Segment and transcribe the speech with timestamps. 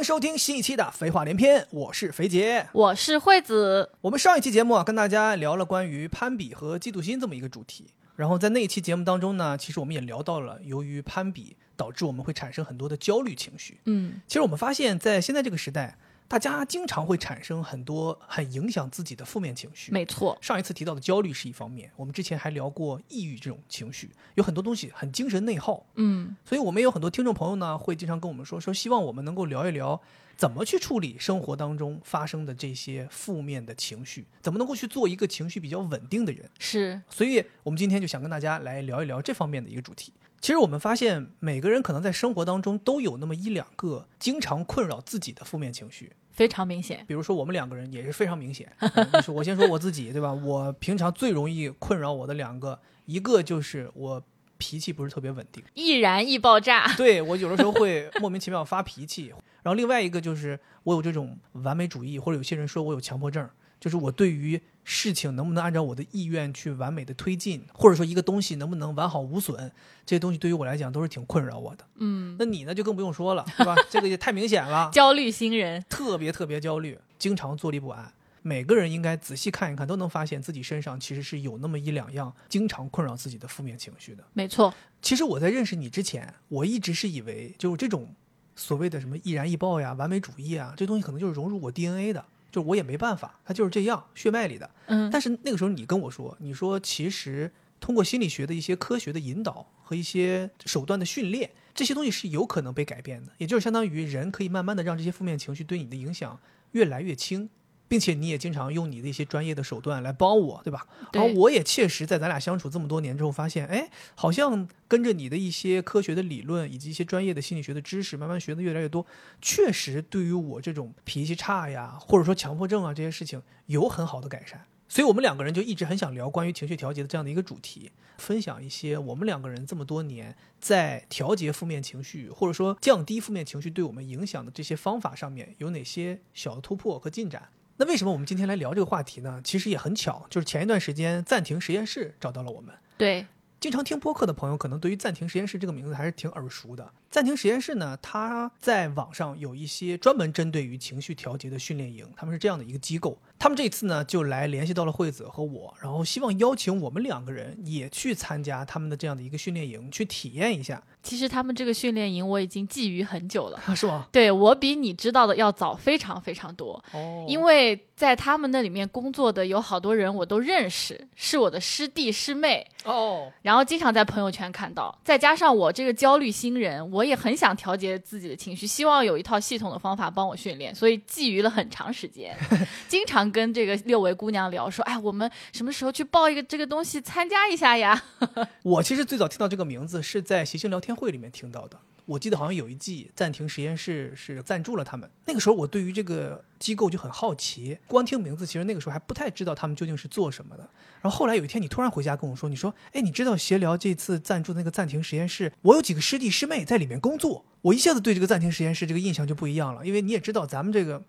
[0.00, 2.66] 迎收听新一期的《肥话连篇》，我是肥杰。
[2.72, 7.88] 我是惠子，我们上一期节目啊，跟大家聊了关于攀比和嫉妒心这么一个主题。
[8.16, 13.78] 然后在那一期节目当中呢，其实我们也聊到了，由于攀比导致我们会产生很多的焦虑情绪。
[13.84, 15.98] 嗯，其实我们发现，在现在这个时代，
[16.30, 19.90] 大家经常会产生很多很影响自己的负面情绪。
[19.90, 25.84] 没错，上一次提到的焦虑是一方面，我们之前还聊过抑郁这种情绪，有很多东西很精神内耗。
[25.96, 30.00] 嗯，所以我们也有很多听众朋友呢，会经常跟我们说，说希望我们能够聊一聊
[30.36, 36.48] 怎么去处理生活当中发生的这些负面的情绪，怎么能够去做一个情绪比较稳定的人。
[36.60, 40.12] 是，所以我们今天就想跟大家来聊一聊这方面的一个主题。
[40.40, 46.12] 其实我们发现，每个人可能在生活当中都有那么一两个经常困扰自己的负面情绪。
[46.30, 47.04] 非常明显。
[47.06, 48.70] 比如说我们两个人也是非常明显。
[48.78, 50.32] 嗯就是我先说我自己，对吧？
[50.32, 54.22] 我平常最容易困扰我的两个，一个就是我
[54.58, 55.62] 脾气不是特别稳定。
[55.74, 59.28] 易燃易爆炸，对我有的时候会莫名其妙发脾气，
[59.62, 69.70] 然后另外一个就是我有这种完美主义，或者有些人说我有强迫症，就是我对于事情能不能按照我的意愿去完美的推进，或者说一个东西能不能完好无损，
[70.04, 71.84] 这些东西对于我来讲都是挺困扰我的。
[71.96, 73.76] 嗯，那你呢就更不用说了，对吧？
[73.90, 78.12] 这个也太明显了，焦虑新人，特别特别焦虑，经常坐立不安。
[78.42, 84.24] 每个人应该仔细看一看，都能发现自己身上其实是有那么一两样经常困扰自己的负面情绪的。
[84.32, 88.14] 没错，其实我在认识你之前，我一直是以为就是这种
[88.56, 94.70] 所谓的什么易燃易爆呀、完美主义啊，这东西可能就是融入我 DNA 的，就是我也没办法，他就是这样血脉里的。
[94.86, 106.38] 嗯，但是那个时候你跟我说，你说其实通过心理学的一些科学的引导和一些手段的训练，这些东西是有可能被改变的，也就是相当于人可以慢慢的让这些负面情绪对你的影响
[106.72, 107.48] 越来越轻。
[107.90, 110.86] 并且你也经常用你的一些专业的手段来帮我，对吧？
[111.12, 119.04] 然后我也切实在咱俩相处这么多年之后，发现，哎，好像跟着你的一些科学的理论以及一些专业的心理学的知识，慢慢学的越来越多，
[119.42, 124.64] 确实对于我这种脾气差呀，或者说强迫症啊这些事情有很好的改善。
[124.88, 137.48] 所以我们两个人就一直很想聊关于情绪调节的这样的一个主题，分享一些我们两个人这么多年在调节负面情绪，或者说降低负面情绪对我们影响的这些方法上面有哪些小的突破和进展。
[137.80, 139.40] 那为什么我们今天来聊这个话题呢？
[139.42, 142.74] 其实也很巧，就是前一段时间暂停实验室找到了我们。
[142.98, 143.26] 对，
[143.58, 146.92] 经常听播客的朋友，可能对于暂停实验室这个名字还是挺耳熟的。
[147.10, 153.18] 暂停实验室呢，它在网上有一些专门针对于情绪调节的训练营，他们是这样的一个机构。
[153.36, 163.60] 他们这次呢，就来联系到了惠子和我，然后希望邀请我们两个人也去参加他们的这样的一个训练营，去体验一下，其实他们这个训练营我已经觊觎很久了。
[163.74, 164.06] 是吗？
[164.12, 182.36] 对我比你知道的要早非常非常多，哦因为在他们那里面工作的有好多人我都认识，是我的师弟师妹，哦，然后经常在朋友圈看到，再加上我这个焦虑新人，我也很想调节自己的情绪，希望有一套系统的方法帮我训练，所以觊觎了很长时间，
[182.88, 188.02] 经常跟这个六位姑娘聊说，哎，我们什么时候去报一个这个东西参加一下呀？
[188.62, 191.78] 我其实最早听到这个名字是在谐星聊天会里面听到的。
[192.10, 195.08] 我记得好像有一季暂停实验室是赞助了他们。
[195.26, 200.68] 那个时候我对于这个机构就很好奇，光听名字，其实那个时候还不太知道他们究竟是做什么的。
[201.00, 211.00] 然后后来有一天你突然回家跟我说，你说，哎，你知道协聊这次赞助那个暂停实验室，我有几个师弟师妹在里面工作，我一下子对这个暂停实验室这个印象就不一样了，因为你也知道咱们这个。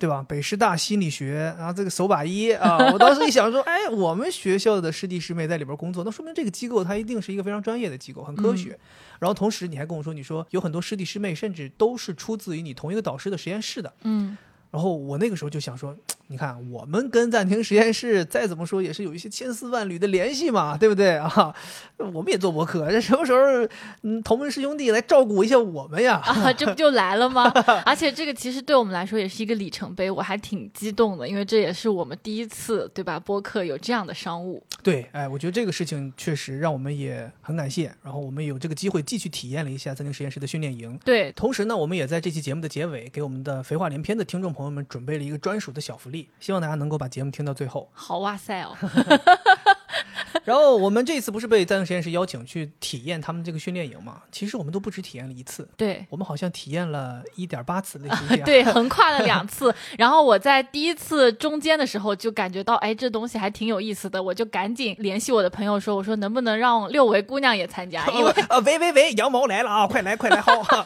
[0.00, 0.24] 对吧？
[0.26, 8.78] 北师大心理学，然后这个手把一啊，我当时一想说，哎，我们学校的师弟师妹在里边工作，那说明这个机构它一定是一个非常专业的机构，很科学。
[9.20, 13.92] 然后同时你还跟我说，你说有很多师弟师妹甚至都是出自于你同一个导师的实验室的。
[14.02, 14.36] 嗯，
[14.70, 15.96] 然后我那个时候就想说，
[16.28, 21.54] 你看我们跟暂停实验室再怎么说也是有一些千丝万缕的联系嘛，对不对 啊？
[21.98, 23.38] 我们也做博客，这什么时候
[24.02, 26.20] 嗯同门师兄弟来照顾一下我们呀？
[26.24, 27.50] 啊，这不就来了吗？
[27.84, 33.18] 而且这个其实对我们来说也是一个里程碑，我还挺激动的，因为这也是我们第一次对吧？
[33.20, 40.98] 播客有这样的商务，对，哎，我觉得这个事情确实让我们也很感谢，然后我们有这个机会继续体验了一下暂停实验室的训练营。
[41.04, 47.88] 对，同时呢，我们也在这期节目的结尾给我们的肥话连篇的听众朋友们准备了一个专属的小福利，希望大家能够把节目听到最后。
[47.92, 48.76] 好哇塞哦，
[50.44, 54.22] 然后我们这次不是被暂停实验室邀请去体验他们这个训练营嘛？
[54.32, 56.06] 其实我们都不止体验了一次，对。
[56.10, 58.44] 我们好像体验了一点八次，类似于这样。
[58.44, 59.74] 对，横跨了两次。
[59.98, 68.06] 然后我在第一次中间的时候就感觉到，哎，这东西还挺有意思的，我就赶紧联系我的朋友说，我说能不能让六维姑娘也参加？
[68.12, 70.84] 因为啊，喂喂喂，羊毛来了啊，快来快来薅！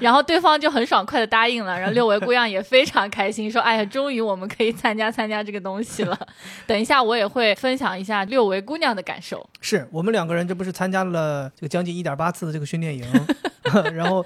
[0.00, 6.18] 然后对方就很爽快的答应了，然后六维姑娘也非常开心，说，哎呀，终于我们可以参加参加这个东西了。
[6.66, 9.48] 等一下我也会分享一下六维姑娘的感受。
[9.60, 13.04] 是我们两个人这不是参加了这个将近一点八次的这个训练营，
[13.94, 14.24] 然后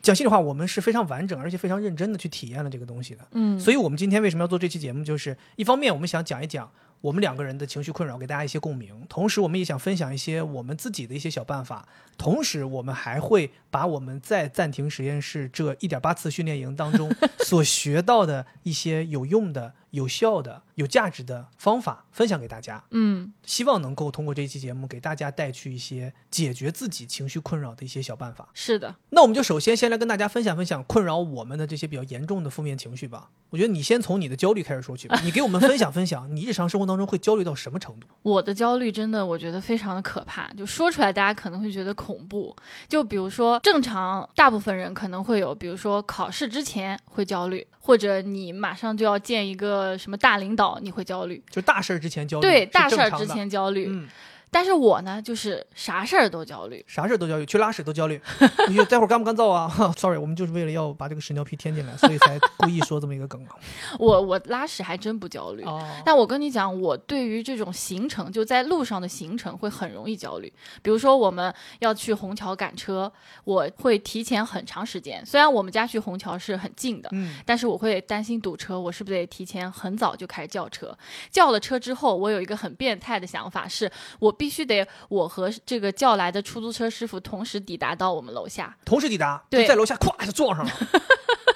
[0.00, 3.20] 讲心里话，我们是非常完整而且非常认真的去体验了这个东西的。
[3.32, 5.04] 嗯，所以，我们今天为什么要做这期节目？
[5.04, 6.68] 就是一方面，我们想讲一讲
[7.00, 11.86] 我们两个人的情绪困扰，给大家一些共鸣；同时，我们也想分享一些我们自己的一些小办法。
[12.18, 17.08] 同时，我们还会把我们在暂停实验室这一点八次训练营当中
[17.44, 22.82] 所学到的一些有用的、有效的、有价值的方法分享给大家。
[22.90, 28.48] 嗯，希望能够通过这一期节目给大家带去一些解决自己情绪困扰的一些小办法。
[28.52, 33.30] 是的，那我们就首先先来跟大家分享分享困扰我们的这些比较严重的负面情绪吧。
[33.50, 38.06] 我觉得你先从你的焦虑开始说起吧， 你给我们分享分享你日常生活当中会焦虑到什么程度？
[38.22, 42.56] 我的焦虑真的我觉得非常的可怕，就说出来大家可能会觉得恐怖。
[42.88, 51.42] 就比如说，正常大部分人可能会有，比如说考试之前会焦虑，或者你马上就要见一个什么大领导，你会焦虑。
[51.50, 53.88] 就大事儿之前焦虑，对，大事儿之前焦虑。
[53.90, 54.08] 嗯，
[54.52, 56.84] 但是我呢，就是啥事儿都焦虑。
[56.86, 58.20] 啥事儿都焦虑，去拉屎都焦虑。
[58.68, 59.90] 你就待会儿干不干燥啊哈？
[59.96, 63.56] Sorry，我们就是为了要把这个屎尿屁添进来，所以才 故意说这么一个梗啊。
[63.98, 65.62] 我我拉屎还真不焦虑。
[65.64, 70.52] 哦，但我跟你讲，我对于这种行程，就在路上的行程会很容易焦虑。
[70.82, 73.10] 比如说我们要去虹桥赶车，
[73.44, 75.24] 我会提前很长时间。
[75.24, 80.94] 虽然我们家去虹桥是很近的，嗯，但是我会担心堵车，我是不是得提前很早就开始叫车？
[81.30, 88.76] 叫了车之后，我有一个很变态的想法，是我必须得我和这个叫来的出租车师傅同时抵达到我们楼下。
[88.84, 90.72] 同时抵达，对在楼下咵就撞上了，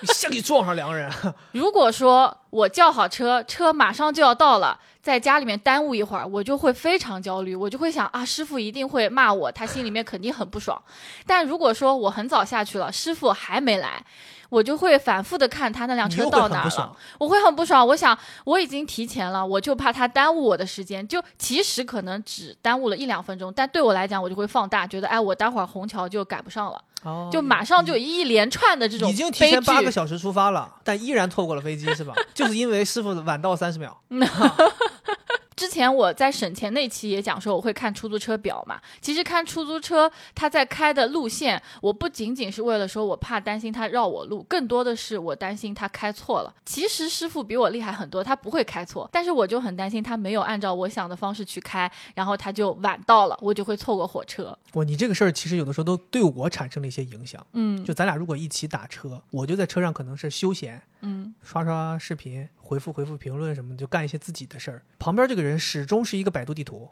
[0.00, 1.11] 你下给撞上两个人，
[1.50, 10.81] 如果说我叫好车，车马上就要到了，在家里面耽误一会儿，我就会非常焦虑，我就会想啊，师傅一定会骂我，他心里面肯定很不爽。
[11.27, 14.00] 但如果说我很早下去了，师傅还没来，
[14.48, 16.96] 我就会反复的看他那辆车到哪了。
[17.19, 17.87] 我会很不爽。
[17.87, 29.90] 我想我已经提前了，我就怕他耽误我的时间，就其实可能只耽误了一两分钟，但对我来讲，我就会放大，觉得哎，我待会儿虹桥就赶不上了，哦就马上就一连串的这种已经提前八个。
[29.90, 32.14] 小时出发了，但依然错过了飞机，是吧？
[32.34, 33.98] 就是因为师傅晚到三十秒。
[35.56, 46.55] 之前我在省钱那期也讲说我会看出租车表嘛，其实看出租车他在开的路线，我不仅仅是为了说我怕担心他绕我路，更多的是我担心他开错了。
[46.67, 54.56] 其实师傅比我厉害很多，他不会开错，但是我就很担心他没有按照我想的方式去开，然后他就晚到了，我就会错过火车。
[54.75, 57.44] 哇，你这个事儿其实有的时候都对我产生了一些影响。
[57.55, 64.82] 嗯就咱俩如果一起打车，我就在车上可能是休闲，嗯，刷刷视频，回复回复评论什么的，就干一些自己的事儿。
[64.98, 66.88] 旁边这个人始终是一个百度地图，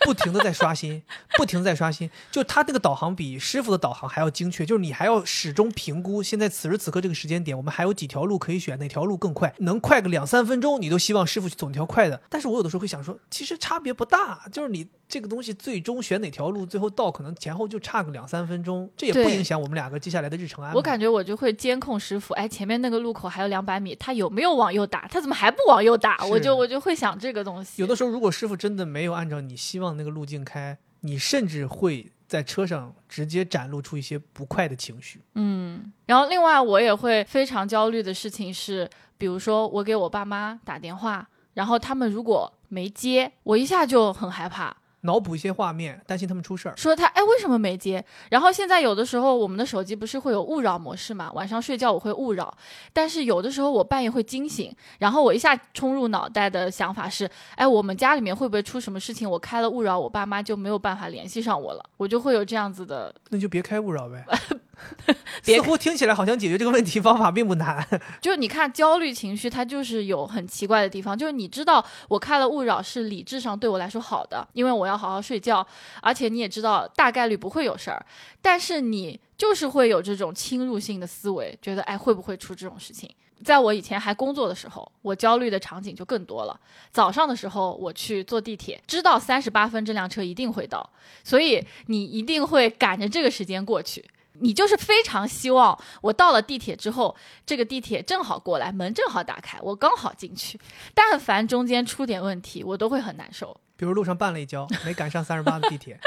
[0.00, 1.02] 不停的在刷新，
[1.38, 2.10] 不停的在刷新。
[2.30, 12.20] 就他那个导航比师傅的导航还要精确，就是你还要始终评估现在此时此刻这个时间点，我们还有几条路可以选，哪条路更快，能快个两三分钟，你都希望师傅去走那条快的。
[12.28, 20.76] 但是我有的时候会想说，其实差别不大，就是你这个东西最终选哪条路，最后到可能前后就差个两三分钟，这也不影响我们两个接下来的日程安排。
[20.76, 25.06] 我感觉我就会监控师傅，哎，前面那个路口还有两百米，他有没有往右打？
[25.08, 26.24] 他怎么还不往右打？
[26.26, 27.82] 我就我就会想这个东西。
[27.82, 35.20] 有的时候，如果师傅真的没有按照你希望那个路径开，你甚至会在车上直接展露出一些不快的情绪。
[35.34, 46.76] 嗯，然后另外我也会非常焦虑的事情是，比如说我给我爸妈打电话，然后他们如果没接，我一下就很害怕，脑补一些画面，担心他们出事儿。
[46.76, 48.04] 说他哎为什么没接？
[48.30, 52.54] 然后现在有的时候我们的手机不是会有勿扰模式嘛，晚上睡觉我会勿扰，
[52.92, 59.30] 但是有的时候我半夜会惊醒，然后我一下冲入脑袋的想法是，哎我们家里面会不会出什么事情？
[59.30, 64.24] 我开了勿扰，我爸妈就没有办法联系上我了，我就会有这样子的那就别开勿扰呗。
[65.44, 67.86] 别似乎听起来好像解决这个问题方法并不难。
[68.20, 75.66] 就是你看焦虑情绪，它就是有很奇怪的地方，就是你知道我开了勿扰是理智上对我来说好的，因为我要好好睡觉，
[76.00, 78.04] 而且你也知道大概率不会有事儿，
[78.40, 83.10] 但是你就是会有这种侵入性的思维，觉得哎会不会出这种事情？
[83.44, 86.58] 在我以前还工作的时候，我焦虑的场景就更多了。
[86.90, 90.88] 早上的时候，我去坐地铁，知道三十八分这辆车一定会到，
[91.22, 94.02] 所以你一定会赶着这个时间过去。
[94.40, 100.58] 你就是非常希望我到了地铁之后，这个地铁正好过来，门正好打开，我刚好进去。
[100.94, 103.60] 但凡中间出点问题，我都会很难受。
[103.76, 105.98] 比如路上绊了一跤， 没赶上三十八的地铁。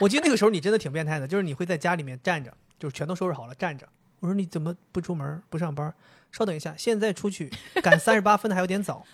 [0.00, 3.88] 我记得那个时候你真的挺变态的，就是你会在家里面站着，就是全都收拾好了站着。
[4.20, 5.92] 我说你怎么不出门不上班？
[6.30, 7.50] 稍等一下，现在出去
[7.82, 9.04] 赶三十八分的还有点早。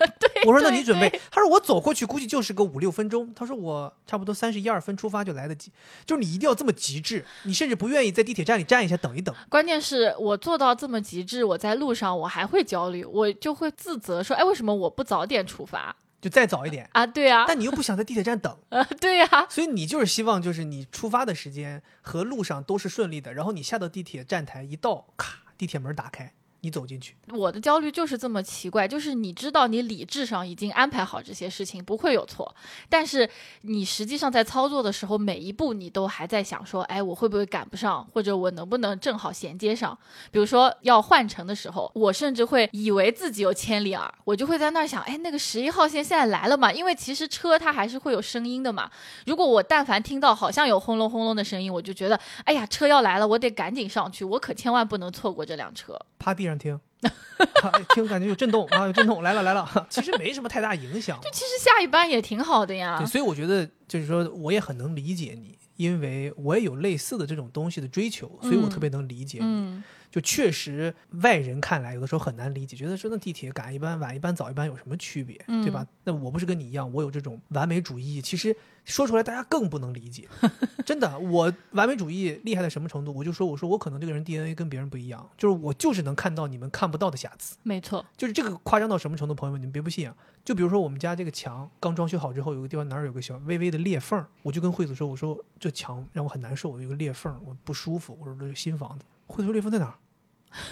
[0.46, 1.08] 我说那你准备？
[1.30, 3.32] 他说我走过去估计就是个五六分钟。
[3.34, 5.72] 他说我差不多三十一二分出发就来得及。
[6.04, 9.34] 就是你一定要这么极致，你甚至不愿意在地铁站里站一下等一等。
[9.48, 15.96] 关键是我做到这么极致，我在路上我还会焦虑，我就会自责说，哎，为什么我不早点出发？
[16.20, 16.88] 就再早一点。
[16.92, 26.32] 啊，对啊，但你又不想在地铁站等，啊，对呀、所以你就是希望就是你出发的时间和路上都是顺利的，然后你下到地铁站台一到，咔，地铁门打开，
[26.64, 27.14] 你走进去。
[27.28, 32.54] 我的焦虑就是这么奇怪，就是你知道你理智上已经安排好这些事情不会有错，
[32.88, 33.28] 但是
[33.62, 39.96] 你实际上在操作的时候，每一步你都还在想说，哎，我会不会赶不上，或者我能不能正好衔接上？
[40.30, 46.72] 比如说要换乘的时候，我甚至会以为自己有千里耳，我就会在那儿想，哎，那个十一号线现在来了嘛？
[46.72, 48.90] 因为其实车它还是会有声音的嘛。
[49.26, 56.00] 如果我但凡听到好像有轰隆轰隆的声音，我就觉得，哎呀，车要来了，我得赶紧上去，我可千万不能错过这辆车。
[56.24, 59.68] 趴地上听，哎 听感觉有震动啊，有震动，来了来了。
[59.90, 61.20] 其实没什么太大影响。
[61.20, 63.06] 就其实下一班也挺好的呀对，。
[63.06, 69.44] 所以我觉得就是说，我也很能理解你，因为我也有类似的这种东西的追求，所以我特别能理解你。
[69.44, 69.84] 嗯，
[70.14, 75.84] 就确实外人看来有的时候很难理解，觉得说那地铁赶一班、晚一班、早一班有什么区别，嗯对吧？
[76.04, 80.28] 那我不是跟你一样，我有这种完美主义，其实说出来大家更不能理解。
[80.86, 83.12] 真的，我完美主义厉害到什么程度？
[83.12, 87.56] 我就说，我说我可能这个人 DNA 跟别人不一样，就是我就是能看到你们看不到的瑕疵。
[87.64, 88.06] 没错。
[88.16, 90.14] 就是这个夸张到什么程度，朋友们，你们别不信啊！
[90.44, 99.94] 就比如说我们家这个墙刚装修好之后，有个地方哪儿有个小微微的裂缝儿，我就跟惠子说：“我说这墙让我很难受，有个裂缝儿，我不舒服。”我说这是新房子，惠子说裂缝在哪儿？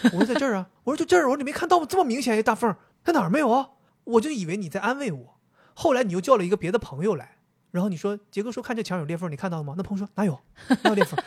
[0.04, 0.68] 我说在这儿啊。
[0.84, 1.24] 我说就这儿。
[1.24, 3.70] 我说你没看到吗这么明显一大缝儿，在哪儿没有啊？
[4.04, 5.38] 我就以为你在安慰我。
[5.74, 7.36] 后来你又叫了一个别的朋友来，
[7.70, 9.74] 然后你说杰哥说看这墙有裂缝，你看到了吗？
[9.76, 10.38] 那朋友说哪有？
[10.82, 11.18] 没有裂缝？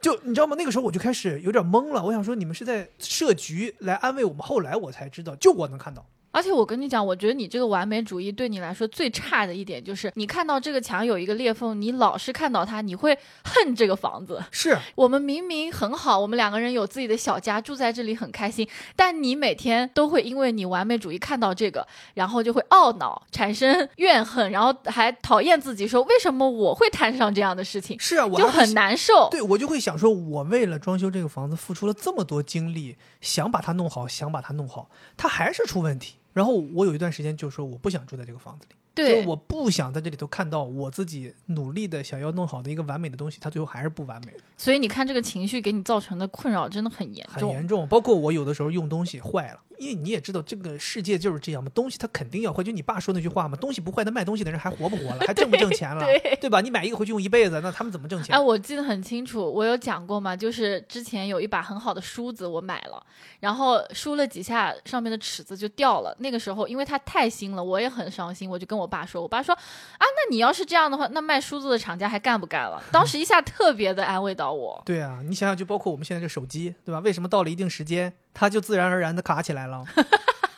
[0.00, 0.56] 就你知道吗？
[0.58, 2.04] 那个时候我就开始有点懵了。
[2.04, 4.42] 我想说你们是在设局来安慰我们。
[4.42, 6.06] 后来我才知道，就我能看到。
[6.34, 14.42] 而且我跟你讲，我觉得你这个完美主义对你来说最差的一点就是，你看到这个墙有一个裂缝，你老是看到它，你会恨这个房子。
[14.50, 28.74] 是我们明明很好，我们两个人有自己的小家，住在这里很开心，但你每天都会因为你完美主义看到这个，然后就会懊恼，产生怨恨，然后还讨厌自己，说为什么我会摊上这样的事情，是啊，我就很。
[28.74, 29.28] 难受。
[29.30, 36.16] 对，我就会想说，我为了装修这个房子付出了这么多精力，想把它弄好，想把它弄好，它还是出问题。
[36.34, 47.48] 然后我有一段时间就说，我不想住在这个房子里，对就我不想在这里头看到我自己努力的想要弄好的一个完美的东西，它最后还是不完美的，所以你看这个情绪给你造成的困扰真的很严重。
[47.48, 47.86] 很严重。
[47.88, 52.62] 包括我有的时候用东西坏了，因为你也知道这个世界就是这样嘛，东西它肯定要坏。
[52.62, 56.04] 就你爸说那句话嘛，东西不坏，那卖东西的人还活不活了，还挣不挣钱了，
[56.40, 56.60] 对吧？
[56.60, 58.38] 你买一个回去用一辈子，那他们怎么挣钱哎，？
[58.38, 63.04] 我记得很清楚，我有讲过嘛，就是之前有一把很好的梳子，我买了，
[63.40, 66.16] 然后梳了几下，上面的齿子就掉了。
[66.20, 69.60] 那个时候因为它太新了，我也很伤心，我就跟我爸说，我爸说啊，
[69.98, 72.82] 那你要是这样的话，那卖梳子的厂家还干不干了？
[72.90, 74.82] 当时一下特别的安慰到我。
[74.84, 77.00] 对啊，你想想，就包括我们现在这手机，对吧？
[77.00, 79.84] 为什么到了一定时间，它就自然而然的卡起来了？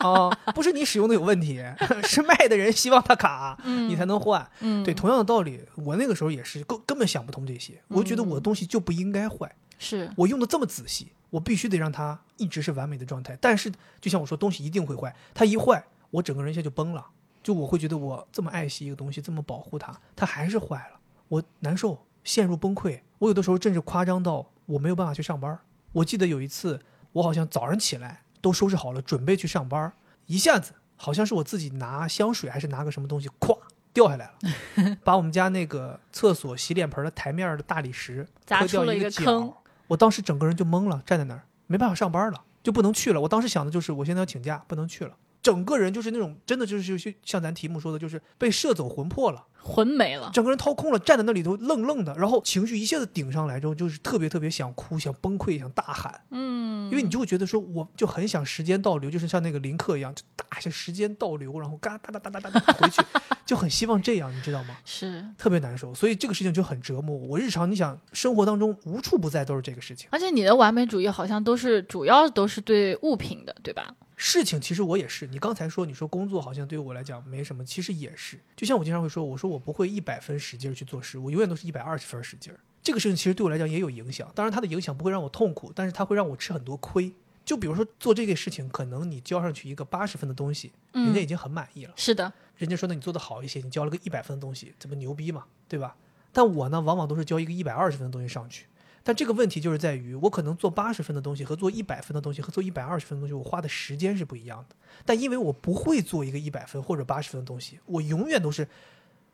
[0.00, 1.64] 哦，不是你使用的有问题，
[2.04, 4.46] 是卖的人希望它卡，你才能换。
[4.60, 13.36] 嗯，对，同样的道理，我那个时候也是根根本想不通这些，我觉得我的东西就不应该坏，是我用的这么仔细，我必须得让它一直是完美的状态。
[13.40, 17.04] 但是，就像我说，东西一定会坏，它一坏，我整个人一下就崩了。
[17.46, 20.98] 就我会觉得我这么爱惜一个东西，这么保护它，它还是坏了，
[21.28, 23.02] 我难受，陷入崩溃。
[23.18, 25.56] 我有的时候甚至夸张到我没有办法去上班。
[25.92, 26.80] 我记得有一次，
[27.12, 29.92] 我好像早上起来都收拾好了，准备去上班，
[30.26, 33.56] 一下子好像是我自己拿香水还是拿个什么东西，咵
[33.92, 39.52] 掉下来了， 把我们家那个厕所洗脸盆的台面的大理石砸出了一掉一个坑。
[39.86, 43.20] 我当时整个人就懵了，站在那儿没办法上班了，就不能去了。
[43.20, 45.14] 我当时想的就是，我现在要请假，不能去了。
[45.46, 50.28] 整个人就是那种真的就是就像咱题目说的，就是被射走魂魄了，魂没了。
[50.34, 63.00] 整个人掏空了，站在那里头愣愣的，然后情绪一下子顶上来之后，就是特别特别想哭、想崩溃、想大喊，嗯，因为你就会觉得说，我就很想时间倒流，就是像那个林克一样，就打一下时间倒流，然后嘎哒哒哒哒哒哒回去，
[63.46, 64.76] 就很希望这样，你知道吗？
[64.84, 67.28] 是，特别难受，所以这个事情就很折磨我。
[67.28, 70.08] 我日常你想生活当中无处不在都是这个事情。
[70.10, 73.94] 而且你的完美主义好像都是主要都是对物品的，对吧？
[74.16, 78.40] 事情其实我也是，你刚才说你说工作好像对于我来讲没什么，其实也是。
[78.56, 82.58] 就像我经常会说，我说我不会一百分使劲儿去做事，我永远都是一百二十分使劲儿。
[82.82, 87.12] 这个事情其实对我来讲也有影响，当然它的影响不会让我痛苦，但是它会让我吃很多亏。
[87.44, 91.92] 就比如说做这个事情，可能你交上去一个八十分的东西，人家已嗯，经很满意了。
[91.94, 95.94] 是的，人家说那你做的好一些，你交了个一百分的东西，这不牛逼嘛，对吧？
[96.32, 98.66] 但我呢，往往都是交一个一百二十分的东西上去。
[99.06, 104.74] 但这个问题就是在于，我可能做八十分的东西和做一百分的东西和做一百二十分的东西，我花的时间是不一样的。
[105.04, 108.66] 但因为我不会做一个一百分或者八十分的东西，我永远都是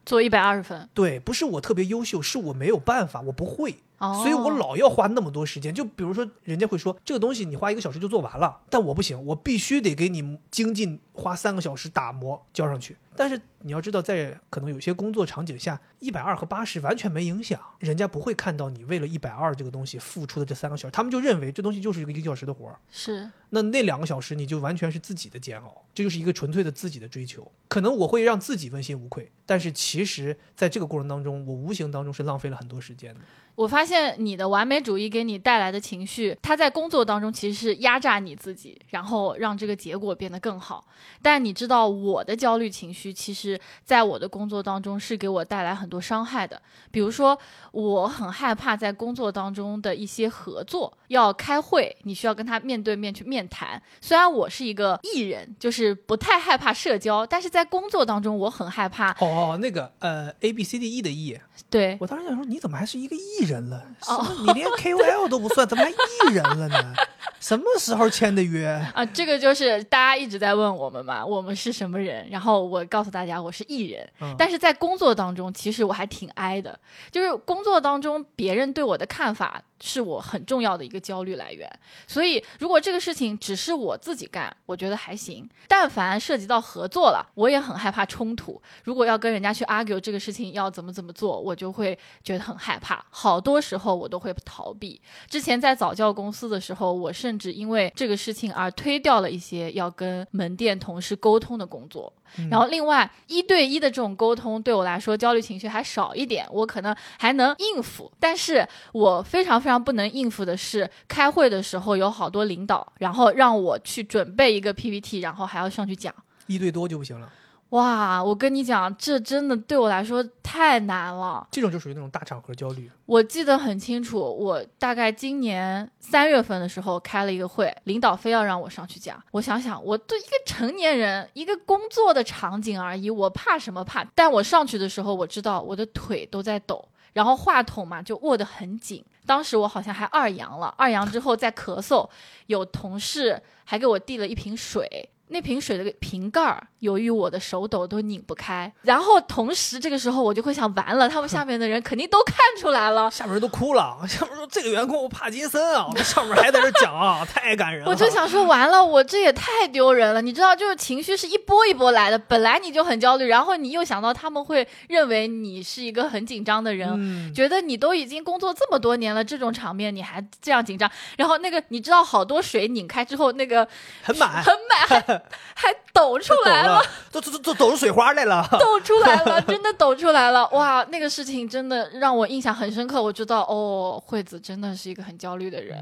[0.05, 3.77] 做一百二十分对，不是我特别优秀，是我没有办法，我不会。
[4.03, 5.73] 哦，所以我老要花那么多时间。
[5.73, 12.97] 就比如说，人家会说这个东西你花一个小时就做完了，但我不行，我必须得给你精进，花三个小时打磨交上去。
[13.15, 22.79] 但是你要知道，在可能有些工作场景下，一百二和八十完全没影响，人家不会看到你为了一百二这个东西付出的这三个小时，他们就认为这东西就是一个一个小时的活儿。
[22.91, 27.47] 是那那两个小时你就完全是自己的煎熬，这就是一个纯粹的自己的追求。
[27.69, 33.21] 可能我会让自己问心无愧，但是其实在这个过程当中，我无形当中是浪费了很多时间的。
[33.55, 40.85] 我发现你的完美主义给你带来的情绪，它在工作当中其实是压榨你自己，然后让这个结果变得更好。
[41.21, 46.61] 但你知道，我的焦虑情绪，其实在我的工作当中是给我带来很多伤害的。
[46.91, 47.39] 比如说，
[47.73, 53.81] 我很害怕在工作当中的一些合作要开会，你需要跟他面对面去面谈。
[54.01, 59.11] 虽然我是一个艺人，就是不太害怕社交，但是在工作当中我很害怕。
[59.21, 61.39] 哦哦，那个呃，A B C D E 的 E，
[61.71, 63.83] 对，我当时想说，你怎么还是一个艺人了？
[64.09, 64.27] 哦？
[64.41, 66.95] 你连 K O L 都不算，怎么还艺人了呢？
[67.41, 68.69] 什么时候签的约？
[68.95, 72.27] 啊，这个就是大家一直在问我们嘛，我们是什么人？
[72.31, 74.09] 然后我告诉大家，我是艺人。
[74.21, 76.79] 嗯但是在工作当中，其实我还挺哀的，
[77.11, 81.69] 就是工作当中别人对我的看法是我很重要的一个焦虑来源。
[82.07, 88.63] 所以如果这个事情只是我自己干，我觉得还行；但凡涉及到合作了，我也很害怕冲突。
[88.85, 93.05] 如果要跟人家去 argue 这个事情要怎么怎么做，我就会觉得很害怕。
[93.11, 95.01] 好多时候我都会逃避。
[95.29, 102.13] 之前在早教公司的时候，我甚至因为这个事情而推掉了一些要跟门店同事沟通的工作。
[102.51, 108.11] 然后另外一对一的这种沟通对我来说焦虑情绪还少一点，我可能还能应付。
[108.19, 116.15] 但是我非常非常不能应付的是，开会的时候有好多领导，然后让我去准备一个 PPT，然后还要上去讲。
[116.47, 117.31] 一对多就不行了，
[117.73, 121.47] 哇，我跟你讲，这真的对我来说太难了。
[121.51, 122.91] 这种就属于那种大场合焦虑。
[123.07, 129.19] 我记得很清楚，我大概今年三月份的时候开了一个会，领导非要让我上去讲。
[129.31, 134.05] 我想想，我对一个成年人，一个工作的场景而已，我怕什么怕？
[134.15, 139.03] 但我上去的时候，我知道我的腿都在抖，然后话筒嘛就握得很紧。
[139.25, 142.07] 当时我好像还二阳了，二阳之后再咳嗽，
[142.49, 145.09] 有同事还给我递了一瓶水。
[145.29, 157.91] 那瓶水的瓶盖儿，由于我的手抖都拧不开，然后同时这个时候我就会想，完了，他们 下面的人肯定都看出来了，下面人都哭了，下面说这个员工帕金森啊，我们上面还在这讲啊，太感人了。
[157.91, 160.21] 我就想说，完了，我这也太丢人了。
[160.21, 162.19] 你知道，就是情绪是一波一波来的。
[162.19, 170.91] 本来你就很焦虑，然后你又想到他们会认为你是一个很紧张的人，嗯，觉得你都已经工作这么多年了，这种场面你还这样紧张。
[171.17, 173.67] 然后那个你知道，好多水拧开之后，那个
[174.03, 175.22] 很满，很满，
[175.55, 176.83] 还 还抖出来了，
[177.13, 178.47] 都都都抖出水花来了。
[178.59, 180.49] 抖出来了， 真的抖出来了！
[180.51, 183.03] 哇，那个事情真的让我印象很深刻。
[183.03, 185.79] 我知道，哦，惠子真的是一个很焦虑的人。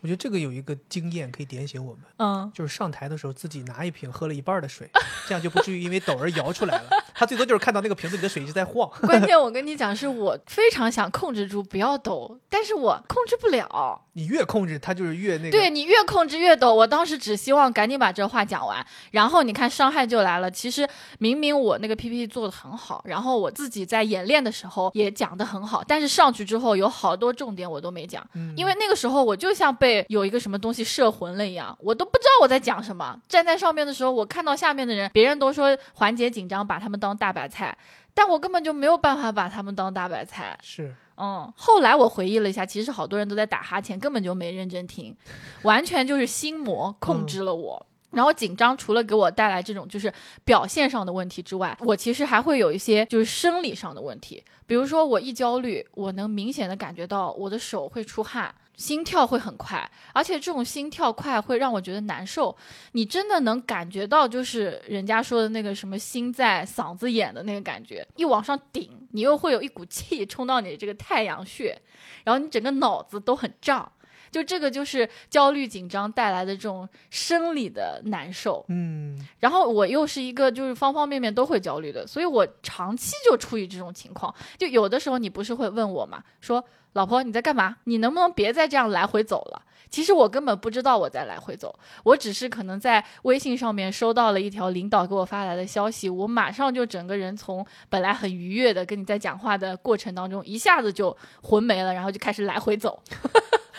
[0.00, 4.90] 我觉得这个有一个经验可以点醒我们，嗯，就是上台的时候自己拿一瓶喝了一半的水，
[5.28, 6.90] 这样就不至于因为抖而摇出来了。
[7.14, 8.90] 他最多就是看到那个瓶子里的水一直在晃。
[9.06, 14.00] 关键我跟你讲，是我非常想控制住不要抖，但是我控制不了。
[14.14, 15.50] 你越控制，它就是越那个。
[15.50, 16.74] 对你越控制越抖。
[16.74, 20.50] 我当时只希望赶紧把这话讲完，然后你看伤害就来了。
[20.50, 33.20] 其实明明我那个 PPT 做的很好，然后我自己在演练的时候也讲的很好，但是上去之后有好多重点我都没讲，嗯因为那个时候我就像被有一个什么东西摄魂了一样，我都不知道我在讲什么。
[33.28, 37.76] 站在上面的时候，我看到下面的人，别人都说缓解紧张，把他们当大白菜。
[38.12, 45.16] 但我根本就没有办法把他们当大白菜， 是嗯，后来我回忆了一下，其实好多人都在打哈欠，根本就没认真听，
[45.62, 47.86] 完全就是心魔控制了我。
[48.10, 50.12] 然后紧张除了给我带来这种就是
[50.44, 58.52] 表现上的问题之外，我其实还会有一些就是生理上的问题，比如说我一焦虑，我能明显的感觉到我的手会出汗。
[58.80, 62.56] 心跳会很快，而且这种心跳快会让我觉得难受。
[62.92, 71.78] 你真的能感觉到，就是人家说的那个什么心在嗓子眼的那个感觉，一往上顶，你又会有一股气冲到你这个太阳穴，
[72.24, 73.92] 然后你整个脑子都很胀。
[74.30, 78.64] 就这个就是焦虑紧张带来的这种生理的难受。
[78.68, 84.34] 嗯，然后我又是一个就是方方面面都会焦虑的，所以我长期就处于这种情况。
[84.56, 87.76] 就有的时候你不是会问我嘛，说老婆你在干嘛？
[87.84, 89.62] 你能不能别再这样来回走了？
[89.90, 103.02] 其实我根本不知道我在来回走，我只是可能在微信上面收到了一条领导给我发来的消息，我马上就整个人从本来很愉悦的跟你在讲话的过程当中，一下子就魂没了，然后就开始来回走。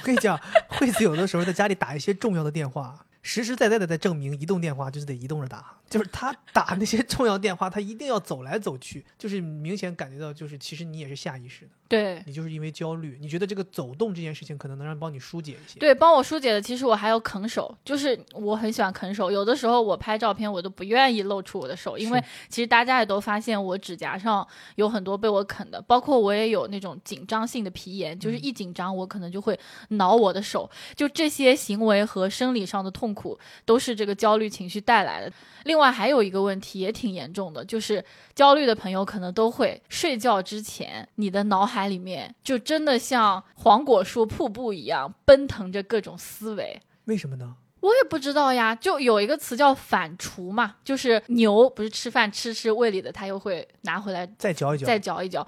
[0.02, 11.72] 我跟你讲，惠子有的时候在家里打一些重要的电话，实实在在的在证明移动电话就是得移动着打，就是他打那些重要电话，他一定要走来走去，就是明显感觉到，就是其实你也是下意识的。
[11.92, 15.78] 对你就是因为焦虑，你觉得这个走动这件事情可能能让帮你疏解一些。
[15.78, 19.30] 对，帮我疏解的，其实我还有啃手，就是我很喜欢啃手。
[19.30, 30.70] 有的时候我拍照片，我都不愿意露出我的手，因为其实大家也都发现我指甲上有很多被我啃的，包括我也有那种紧张性的皮炎，就是嗯一紧张我可能就会挠我的手。
[30.96, 35.32] 就这些行为和生理上的痛苦，都是这个焦虑情绪带来的。
[35.66, 46.82] 另外还有一个问题也挺严重的，就是焦虑的朋友可能都会睡觉之前，你的脑海里面就真的像黄果树瀑布一样奔腾着各种思维。
[47.06, 47.56] 为什么呢？
[47.80, 54.86] 我也不知道呀，就有一个词叫反刍嘛，就是牛不是吃饭吃吃胃里的，它又会拿回来再嚼一嚼。
[54.86, 55.46] 再嚼一嚼。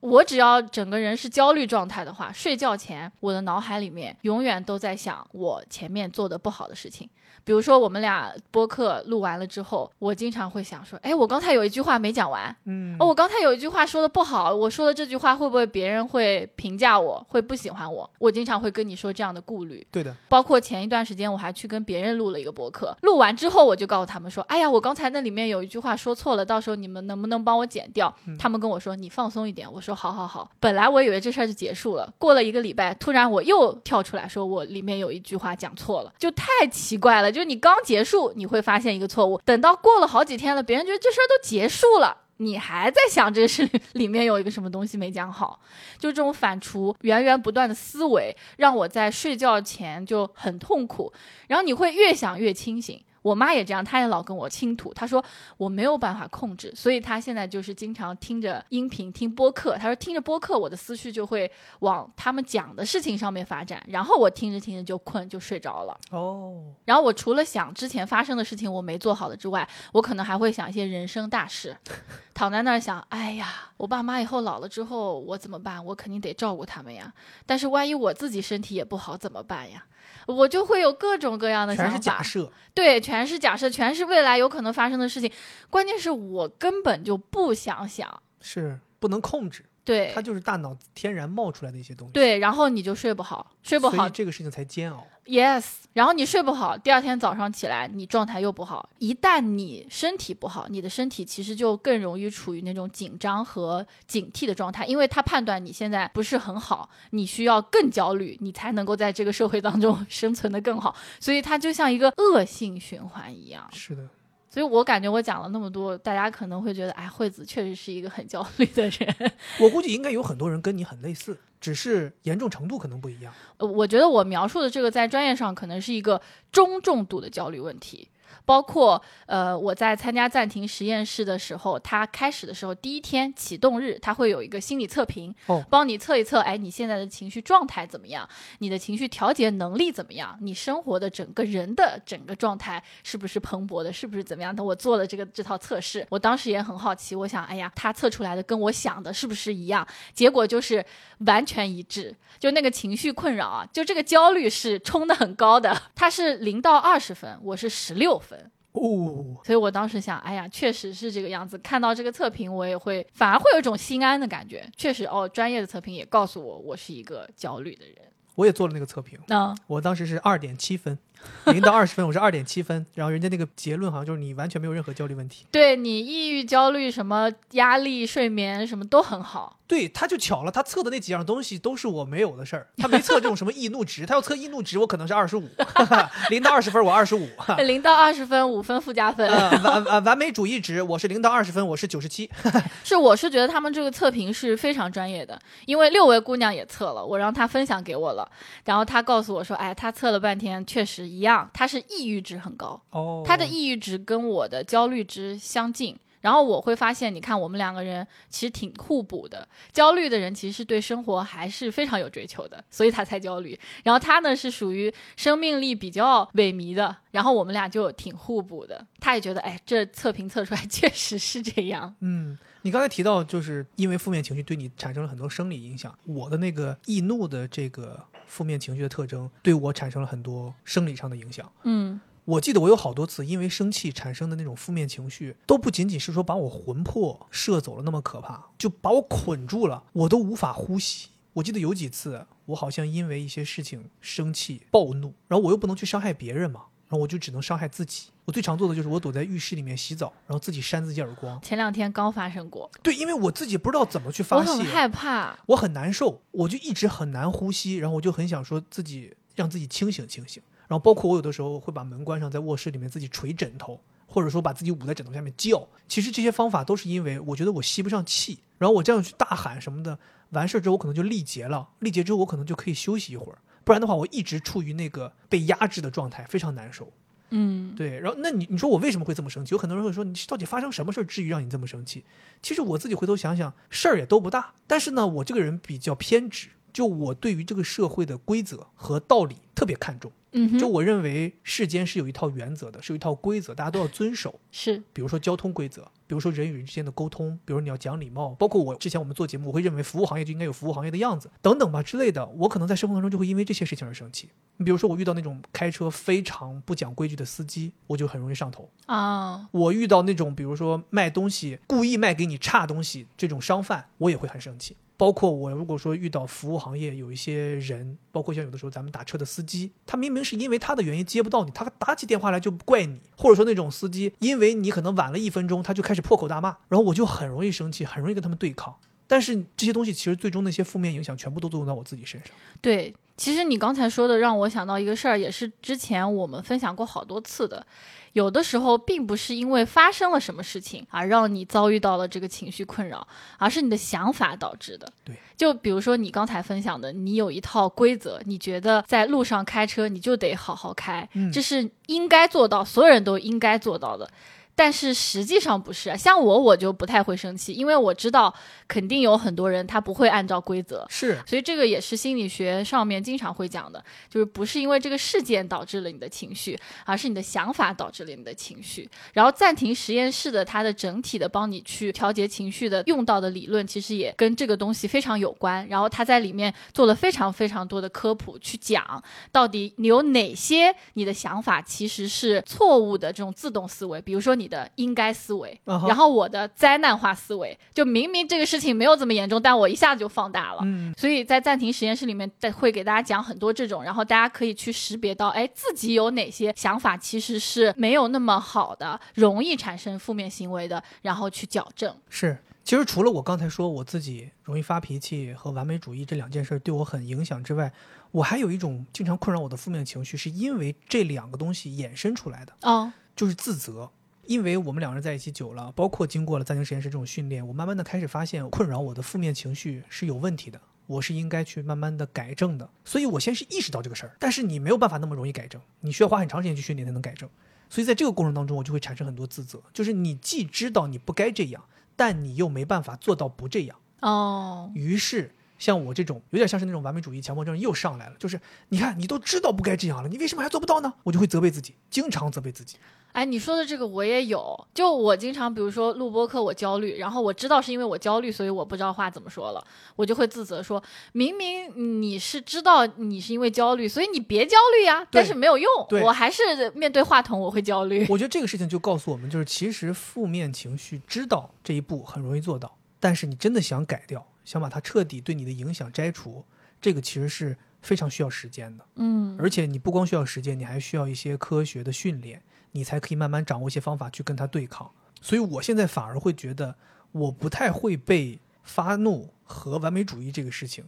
[0.00, 7.08] 我只要整个人是焦虑状态的话，睡觉前我的脑海里面永远都在想我前面做的不好的事情。
[7.46, 18.10] 比如说我们俩播客录完了之后，我经常会想说，哎，我刚才有一句话没讲完，嗯，哦，我刚才有一句话说的不好，我说的这句话会不会别人会评价我，会不喜欢我？
[18.18, 19.86] 我经常会跟你说这样的顾虑。
[19.92, 28.12] 对的，包括前一段时间我还去跟别人录了一个播客，录完之后我就告诉他们说，哎呀，我刚才那里面有一句话说错了，到时候你们能不能帮我剪掉？
[28.40, 30.50] 他们跟我说你放松一点，我说好好好。
[30.58, 37.35] 本来我以为这事儿就结束了，过了一个礼拜，突然我又跳出来说我里面有一句话讲错了，就太奇怪了。
[37.36, 42.16] 就是你刚结束，你会发现一个错误，等到过了好几天了，别人觉得这事儿都结束了。
[42.38, 45.60] 你还在想这个事里面有一个什么东西没讲好，
[45.98, 51.12] 就这种反刍、源源不断的思维，让我在睡觉前就很痛苦。
[51.48, 52.98] 然后你会越想越清醒。
[53.26, 55.24] 我妈也这样，她也老跟我倾吐，她说
[55.56, 59.76] 我没有办法控制，所以她现在就是经常听着音频、听播客。
[59.76, 65.98] 她说听着播客，我的思绪就会往他们讲的事情上面发展，然后我听着听着就困，就睡着了。
[66.12, 71.76] 哦，然后我除了想之前发生的事情我没做好的之外，我可能还会想一些人生大事，
[72.32, 75.84] 躺在那儿想，哎呀，我爸妈以后老了之后我怎么办？
[75.84, 77.12] 我肯定得照顾他们呀。
[77.44, 79.84] 但是万一我自己身体也不好怎么办呀？
[80.26, 82.52] 我就会有各种各样的想全是假法，设。
[82.74, 85.30] 对，全是假设，全是未来有可能发生的事情。
[85.70, 95.06] 关键是我根本就不想想，是不能控制，对它就是大脑天然冒出来的一些东西，对，然后你就睡不好，睡不好这个事情才煎熬。
[95.24, 98.88] Yes，然后你睡不好，第二天早上起来你状态又不好。
[98.98, 110.94] 一旦你身体不好，你的身体其实就更容易处于那种紧张和警惕的状态，因为他判断你现在不是很好，你需要更焦虑，你才能够在这个社会当中 生存的更好。
[111.18, 113.68] 所以它就像一个恶性循环一样。
[113.72, 114.08] 是的，
[114.48, 119.32] 所以我感觉我讲了那么多，大家可能会觉得，哎，惠子确实是一个很焦虑的人。
[119.60, 123.32] 我估计应该有很多人跟你很类似，只是严重程度可能不一样。
[123.58, 128.08] 呃，我觉得我描述的这个在专业上可能是一个中重度的焦虑问题。
[128.44, 138.28] 包括呃，我在参加暂停实验室的时候，它开始的时候第一天启动日，它会有一个心理测评，哦帮你测一测，哎，你现在的情绪状态怎么样？
[138.58, 140.36] 你的情绪调节能力怎么样？
[140.40, 143.92] 你生活的整个人的整个状态是不是蓬勃的？
[143.92, 144.62] 是不是怎么样的？
[144.62, 149.86] 我做了这个这套测试，我当时也很好奇，我想，哎呀，他测出来的跟我想的是不是一样？
[150.12, 150.84] 结果就是
[151.20, 158.50] 完全一致，就那个情绪困扰啊，就这个焦虑是冲的很高的，它是零到二十分，我是十六分。
[158.72, 161.56] 哦，所以我当时想，哎呀，确实是这个样子。
[161.58, 164.68] 看到这个测评，我也会反而会有一种心安的感觉。
[164.76, 167.96] 确实，哦，专业的测评也告诉我，我是一个焦虑的人。
[168.34, 170.98] 我也做了那个测评，那、我当时是二点七分，
[171.46, 175.46] 零到二十分我是二点七分，然后人家那个结论好像就是你完全没有任何焦虑问题。
[175.50, 179.58] 对你抑郁、焦虑、什么压力、睡眠什么都很好。
[179.68, 185.48] 对，他就巧了，他测的那几样东西都是我没有的事儿，他没测这种什么易怒值，他要测易怒值，我可能是二十五，
[186.30, 187.28] 零到二十分我二十五，
[187.66, 189.28] 零到二十分，五分附加分。
[189.28, 192.30] 呃完呃完美主义值我是零到二十分，我是九十七，
[192.84, 198.28] 是，我是觉得他们这个测评是非常专业的，因为六位姑娘也测了，我让她分享给我了，
[198.64, 205.96] 然后她告诉我说，哎，她测了半天，确实一样，他是抑郁值很高，哦，她的抑郁值跟我的焦虑值相近。
[206.22, 209.46] 然后我会发现，你看我们两个人其实挺互补的。
[209.72, 213.56] 焦虑的人其实是对生活还是非常有追求的，所以他才焦虑。
[213.84, 218.84] 然后他呢是属于生命力比较萎靡的，然后我们俩就挺互补的。
[218.98, 221.94] 他也觉得，哎，这测评测出来 确实是这样。
[222.00, 225.96] 嗯，你刚才提到，就是因为负面情绪对你产生了很多生理影响。
[226.06, 231.50] 我的那个易怒的这个负面情绪的特征，对我产生了很多生理上的影响。
[231.62, 241.10] 嗯我记得我有好多次因为生气产生的那种负面情绪，都不仅仅是说把我魂魄摄走了那么可怕，就把我捆住了，我都无法呼吸。
[241.34, 248.08] 我记得有几次，我好像因为一些事情生气、暴怒，然后我又不能去伤害别人嘛，然后我就只能伤害自己。
[248.26, 251.40] 我最常做的就是我躲在浴室里面洗澡，然后自己扇自己耳光。
[251.40, 255.38] 前两天刚发生过，对，因为我自己不知道怎么去发泄，我很害怕。
[255.46, 260.42] 我很难受，我就一直很难呼吸，然后我就很想说自己让自己清醒清醒。
[260.66, 265.64] 然后包括我有的时候会把门关上，在卧室里面自己捶枕头，或者说把自己捂在枕头下面叫。
[265.86, 269.96] 其实这些方法都是因为我觉得我吸不上气，然后我这样去大喊什么的，
[270.30, 276.92] 完事儿之后我可能就力竭了，力竭之后我可能就可以休息一会儿，不然的话我一直处于那个被压制的状态，非常难受。
[277.30, 279.54] 嗯，对，然后那你你说我为什么会这么生气？
[279.54, 282.04] 有很多人会说你到底发生什么事儿至于让你这么生气？
[282.40, 290.12] 其实我自己回头想想，事儿也都不大，但是呢，我这个人比较偏执，就我对于这个社会的规则和道理特别看重。
[290.32, 294.38] 嗯，就我认为世间是有一套原则的，是有一套规则，大家都要遵守。
[294.52, 302.26] 是比如说交通规则，比如说人与人之间的沟通，比如你要讲礼貌，包括我之前我们做节目，我会认为服务行业就应该有服务行业的样子，等等吧之类的。
[302.26, 304.28] 我可能在生活当中就会因为这些事情而生气。
[304.58, 308.70] 你比如说我遇到那种开车非常不讲规矩的司机，我就很容易上头。
[308.84, 314.76] 啊，我遇到那种比如说卖东西故意卖给你差东西这种商贩，我也会很生气。
[314.96, 328.76] 包括我如果说遇到服务行业有一些人，包括像有的时候咱们打车的司机，他明明是因为他的原因接不到你，他打起电话来就怪你，或者说那种司机因为你可能晚了一分钟，他就开始破口大骂，然后我就很容易生气，很容易跟他们对抗。
[329.06, 332.30] 但是这些东西其实最终那些负面影响全部都作用到我自己身上。
[332.60, 337.66] 对，其实你刚才说的让我想到一个事儿，也是之前我们分享过好多次的。
[338.12, 344.90] 有的时候并不是因为发生了什么事情而让你遭遇到了这个情绪困扰，而是你的想法导致的。
[345.04, 354.10] 对，就比如说你刚才分享的，你有一套规则，你觉得在路上开车你就得好好开，嗯这是应该做到，所有人都应该做到的。
[354.56, 358.34] 但是实际上不是啊，像我我就不太会生气，因为我知道
[358.66, 368.88] 肯定有很多人他不会按照规则，是，所以这个也是心理学上面经常会讲的，就是不是因为这个事件导致了你的情绪，而是你的想法导致了你的情绪。
[369.12, 375.68] 然后暂停实验室的它的整体的帮你去调节情绪的用到的理论，其实也跟这个东西非常有关。
[375.68, 390.60] 然后他在里面做了非常非常多的科普，去讲到底你有哪些你的想法其实是错误的这种自动思维，比如说你的应该思维，然后我的灾难化思维，就明明这个事情没有这么严重，但我一下子就放大了。
[390.64, 401.94] 嗯，所以在暂停实验室里面，带会给大家讲很多这种，然后大家可以去识别到，哎，自己有哪些想法其实是没有那么好的，容易产生负面行为的，然后去矫正。
[402.08, 407.72] 是，其实除了我刚才说我自己容易发脾气和完美主义这两件事对我很影响之外，
[408.12, 413.90] 我还有一种经常困扰我的负面情绪，是因为这两个东西衍生出来的，哦，就是自责。
[414.26, 422.68] 因为我们两个人在一起久了，包括经过了暂停实验室这种训练，我慢慢的开始发现，困扰我的负面情绪是有问题的，我是应该去慢慢的改正的。
[422.84, 427.28] 所以我先是意识到这个事儿，但是你没有办法那么容易改正，你需要花很长时间去训练才能改正。
[427.68, 431.64] 所以在这个过程当中，我就会产生很多自责，就是你既知道你不该这样，
[431.96, 433.76] 但你又没办法做到不这样。
[434.00, 440.92] 哦，于是，像我这种有点像是那种完美主义强迫症又上来了，就是你看你都知道不该这样了，你为什么还做不到呢？
[441.02, 442.76] 我就会责备自己，经常责备自己。
[443.16, 455.66] 哎，你说的这个我也有，就我经常比如说录播课我焦虑，然后我知道是因为我焦虑，所以我不知道话怎么说了，我就会自责说，明明你是知道你是因为焦虑，所以你别焦虑呀，但是没有用，
[456.04, 458.06] 我还是面对话筒我会焦虑。
[458.10, 466.44] 我觉得这个事情就告诉我们，就是其实负面情绪知道这一步很容易做到，但是你真的想改掉，想把它彻底对你的影响摘除，
[466.82, 468.84] 这个其实是非常需要时间的。
[468.96, 474.90] 嗯，而且你不光需要时间，你还需要一些科学的训练，你才可以慢慢掌握一些方法去跟他对抗。
[475.20, 476.76] 所以我现在反而会觉得，
[477.12, 480.84] 我不太会被发怒和完美主义这个事情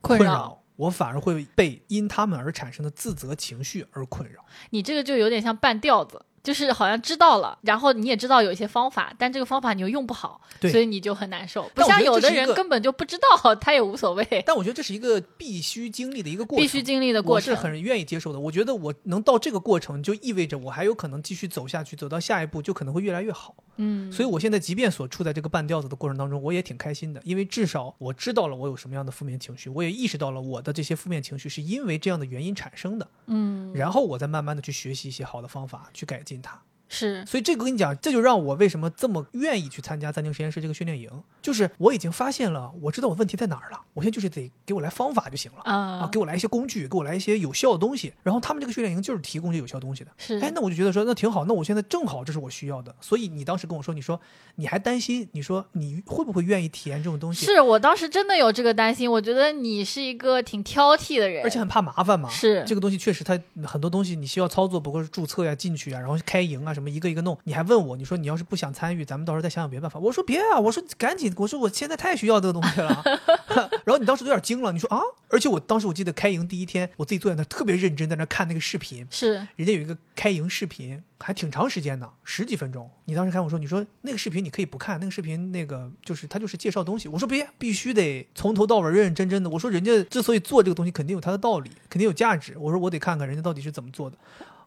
[0.00, 4.44] 困扰扰，我反而会被因他们而产生的自责情绪而困扰。
[4.70, 11.70] 你这个就有点像半吊子，就是好像知道了，然后你也知道有一些方法，但这个方法你又用不好，对所以你就很难受。
[11.74, 17.52] 不像有的人根本就不知道， 他也无所谓，但我觉得这是一个必须经历的一个过程，必须经历的过程。
[17.52, 18.40] 我是很愿意接受的。
[18.40, 23.54] 我觉得我能到这个过程，就意味着我还有可能继续走下去，走到下一步就可能会越来越好。
[23.76, 36.62] 嗯，所以我现在即便所处在这个半吊子的过程当中，我也挺开心的，因为至少我知道了我有什么样的负面情绪，我也意识到了我的这些负面情绪是因为这样的原因产生的，嗯，然后我再慢慢的去学习一些好的方法去改进它。
[36.94, 45.62] 是所以这个跟你讲，这就让我为什么这么愿意去参加暂停实验室这个训练营，就是我已经发现了，我知道我问题在哪儿了，我现在就是得给我来方法就行了。
[45.64, 48.12] 啊，啊，给我来一些工具，给我来一些有效的东西。
[48.22, 50.10] 然后他们这个训练营就是提供这有效东西的。
[50.18, 51.46] 是哎，那我就觉得说，那挺好。
[51.46, 52.94] 那我现在正好这是我需要的。
[53.00, 54.20] 所以你当时跟我说，你说
[54.56, 57.46] 你还担心，你说你会不会愿意体验这种东西？
[57.46, 62.28] 是我当时真的有这个担心，我觉得你是一个挺挑剔的人，而且很怕麻烦嘛。
[62.28, 70.00] 是这个东西确实它很多东西你需要操作，包括是注册呀、进去啊，然后开营啊什么什么一个一个弄，你还问我，你说你要是不想参与，咱们到时候再想想别的办法。
[70.00, 73.02] 我说别啊，我说赶紧，我说我现在太需要这个东西了。
[73.86, 82.90] 然后你当时有点惊了，你说啊，而且我当时我记得开营第一天，我自己坐在那特别认真在那看那个视频，是人家有一个开营视频，还挺长时间的，十几分钟。
[83.04, 87.06] 你当时看我说，你说那个视频你可以不看，那个视频那个就是他就是介绍东西。
[87.06, 89.48] 我说别，必须得从头到尾认认真真的。
[89.48, 92.56] 我说人家之所以做这个东西，肯定有他的道理，肯定有价值。
[92.58, 94.16] 我说我得看看人家到底是怎么做的。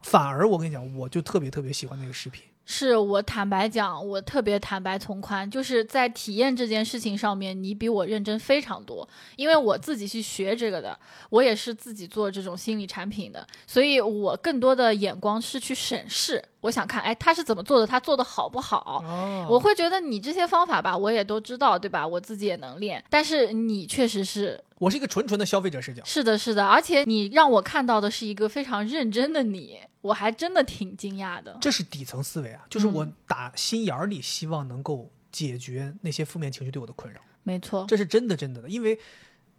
[0.05, 2.43] 反而我跟你讲，我就特别特别喜欢那个视频。
[2.67, 9.07] 是我坦白讲，我特别坦白从宽，就是在体验这件事情上面，你比我认真非常多。
[9.35, 10.97] 因为我自己去学这个的，
[11.29, 16.43] 我也是自己做这种心理产品的，所以我更多的眼光是去审视。
[16.61, 17.85] 我想看，哎，他是怎么做的？
[17.85, 19.03] 他做的好不好？
[19.05, 22.07] 哦我会觉得你这些方法吧，我也都知道，对吧？
[22.07, 26.03] 我自己也能练，但是你确实是我是一个纯纯的消费者视角。
[26.03, 31.57] 是的，是的，而且你让我看到的是一个非常认真的你，我还真的挺惊讶的。
[31.61, 37.21] 这是底层思维啊，就是我嗯打心眼儿里希望能够解决那些负面情绪对我的困扰。
[37.43, 38.99] 没错，这是真的真的的，因为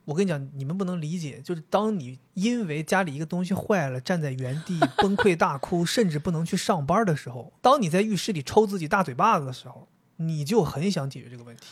[0.04, 11.62] 我跟你讲，你们不能理解，就是当你因为家里一个东西坏了，站在原地崩溃大哭， 甚至不能去上班的时候，当你在浴室里抽自己大嘴巴子的时候，你就很想解决这个问题。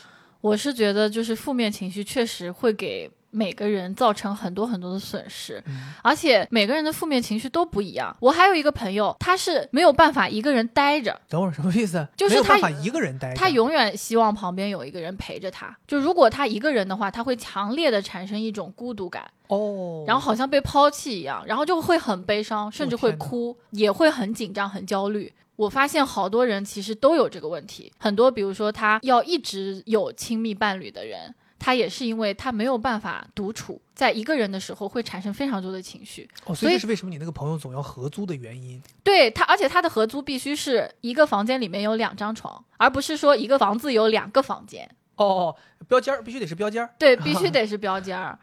[0.41, 8.15] 我是觉得就是负面情绪确实会给每个人造成很多很多的损失，嗯而且每个人的负面情绪都不一样。
[8.21, 12.07] 我还有一个朋友，他是没有办法一个人待着，等会儿什么意思？
[12.15, 13.35] 就是他一个人待着。
[13.35, 15.75] 他永远希望旁边有一个人陪着他。
[15.85, 25.33] 就如果他一个人的话，他会强烈的产生一种孤独感，哦，然后好像被抛弃一样，然后就会很悲伤，甚至会哭，也会很紧张、很焦虑。
[25.57, 31.33] 我发现好多人其实都有这个问题，很多比如说他要一直有亲密伴侣的人，
[31.65, 36.29] 他也是因为他没有办法独处，在一个人的时候会产生非常多的情绪。
[36.45, 38.79] 哦，所以这是为什么你那个朋友总要合租的原因。
[39.03, 44.87] 对他，而且他的合租必须是一个房间里面有两张床，而不是说一个房子有两个房间。
[45.15, 45.55] 哦哦，
[45.87, 48.37] 标间儿 必须得是标间儿，对，必须得是标间儿。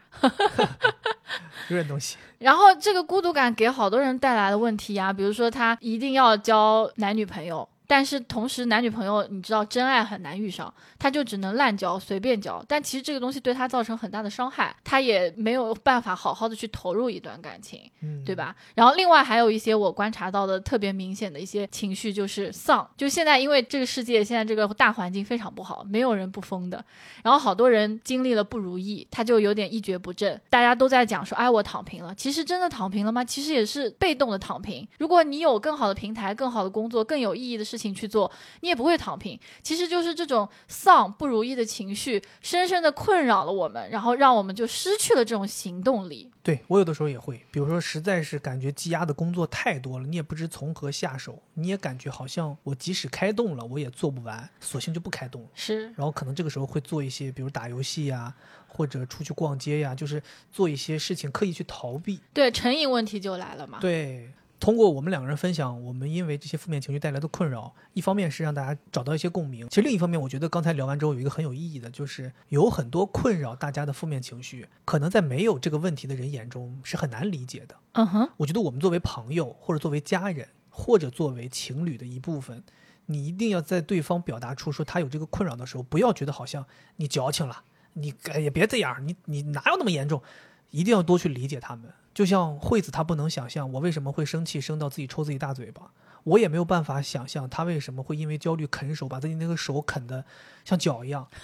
[1.69, 2.17] 有点东西。
[2.41, 17.83] 然后这个孤独感给好多人带来的问题呀、比如说他一定要交男女朋友，但是同时男女朋友你知道真爱很难遇上，他就只能滥交随便交，但其实这个东西对他造成很大的伤害，他也没有办法好好的去投入一段感情。
[18.01, 18.35] 嗯，对？
[18.35, 18.57] 吧？
[18.75, 22.89] 然后另外还有一些我观察到的特别明显的一些情绪，就是丧。
[22.97, 26.83] 就现在因为这个世界现在这个大环境非常不好，没有人不疯的。
[27.23, 30.41] 然后好多人经历了不如意，他就有点一蹶不振。
[30.49, 32.15] 大家都在讲说，哎，我躺平了。
[32.15, 33.23] 其实真的躺平了吗？
[33.23, 34.89] 其实也是被动的躺平。
[34.99, 39.41] 如果你有更好的平台、更好的工作、更有意义的事情去做，你也不会躺平。
[39.63, 46.31] 其实就是这种丧、不如意的情绪，深深的困扰了我们，然后让我们就失去了这种行动力。
[46.43, 55.49] 对我有的时候也会，比如说实在是感觉积压的工作太多了，你也不知从何下手，你也感觉好像我即使开动了，我也做不完，索性就不开动了。
[55.55, 58.35] 是，然后可能这个时候会做一些，比如打游戏呀，
[58.67, 62.19] 或者出去逛街呀，就是做一些事情刻意去逃避。
[62.35, 63.79] 对，成瘾问题就来了嘛。
[63.81, 64.29] 对，
[64.63, 77.75] 通过我们两个人分享，我们因为这些负面情绪带来的困扰，一方面是让大家找到一些共鸣，其实另一方面，我觉得刚才聊完之后有一个很有意义的，就是有很多困扰大家的负面情绪，可能在没有这个问题的人眼中是很难理解的。
[77.95, 82.63] 嗯哼，我觉得我们作为朋友，或者作为家人，或者作为情侣的一部分，
[83.07, 86.65] 你一定要在对方表达出说他有这个困扰的时候，不要觉得好像
[86.99, 90.23] 你矫情了，你哎也别这样，你你哪有那么严重？
[90.71, 91.93] 一定要多去理解他们。
[92.15, 95.91] 就像惠子，她不能想象我为什么会生气，生到自己抽自己大嘴巴。
[96.25, 100.25] 我也没有办法想象她为什么会因为焦虑啃手，把自己那个手啃得
[100.65, 101.27] 像脚一样。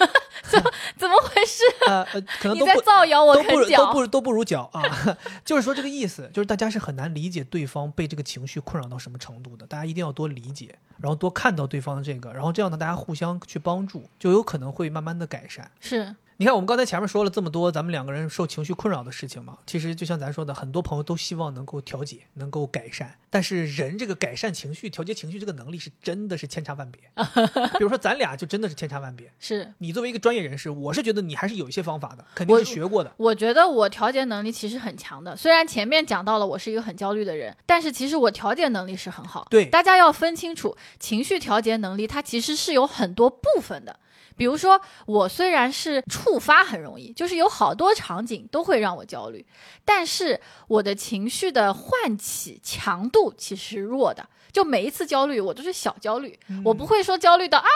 [0.97, 1.65] 怎么回事？
[1.89, 3.93] 呃呃，可能你在都不造谣我都不如都？
[3.93, 4.83] 不如都不如脚啊，
[5.45, 15.69] 就是说这个意思，就是大家是很难理解对方被这个情绪困扰到什么程度的，大家一定要多理解，然后多看到对方的这个，然后这样呢，大家互相去帮助，就有可能会慢慢的改善。
[15.81, 27.03] 是，你看，我们刚才前面说了这么多咱们两个人受情绪困扰的事情嘛，其实就像咱说的，很多朋友都希望能够调节，能够改善，但是人这个改善情绪、调节情绪这个能力是真的是千差万别。
[27.77, 29.29] 比如说咱俩就真的是千差万别。
[29.41, 29.75] 是。
[29.79, 33.13] 你作为一个专业人士，我是觉得你还是有一些方法的，肯定是学过的。
[33.17, 39.45] 我觉得我调节能力其实很强的，虽然前面讲到了我是一个很焦虑的人，但是其实我调节能力是很好。
[39.51, 43.99] 对大家要分清楚，情绪调节能力它其实是有很多部分的。
[44.39, 49.45] 比如说，我虽然是触发很容易，就是有好多场景都会让我焦虑，
[49.85, 54.27] 但是我的情绪的唤起强度其实是弱的。
[54.59, 57.69] 就就每一次焦虑，我都是小焦虑，嗯我不会说焦虑到啊，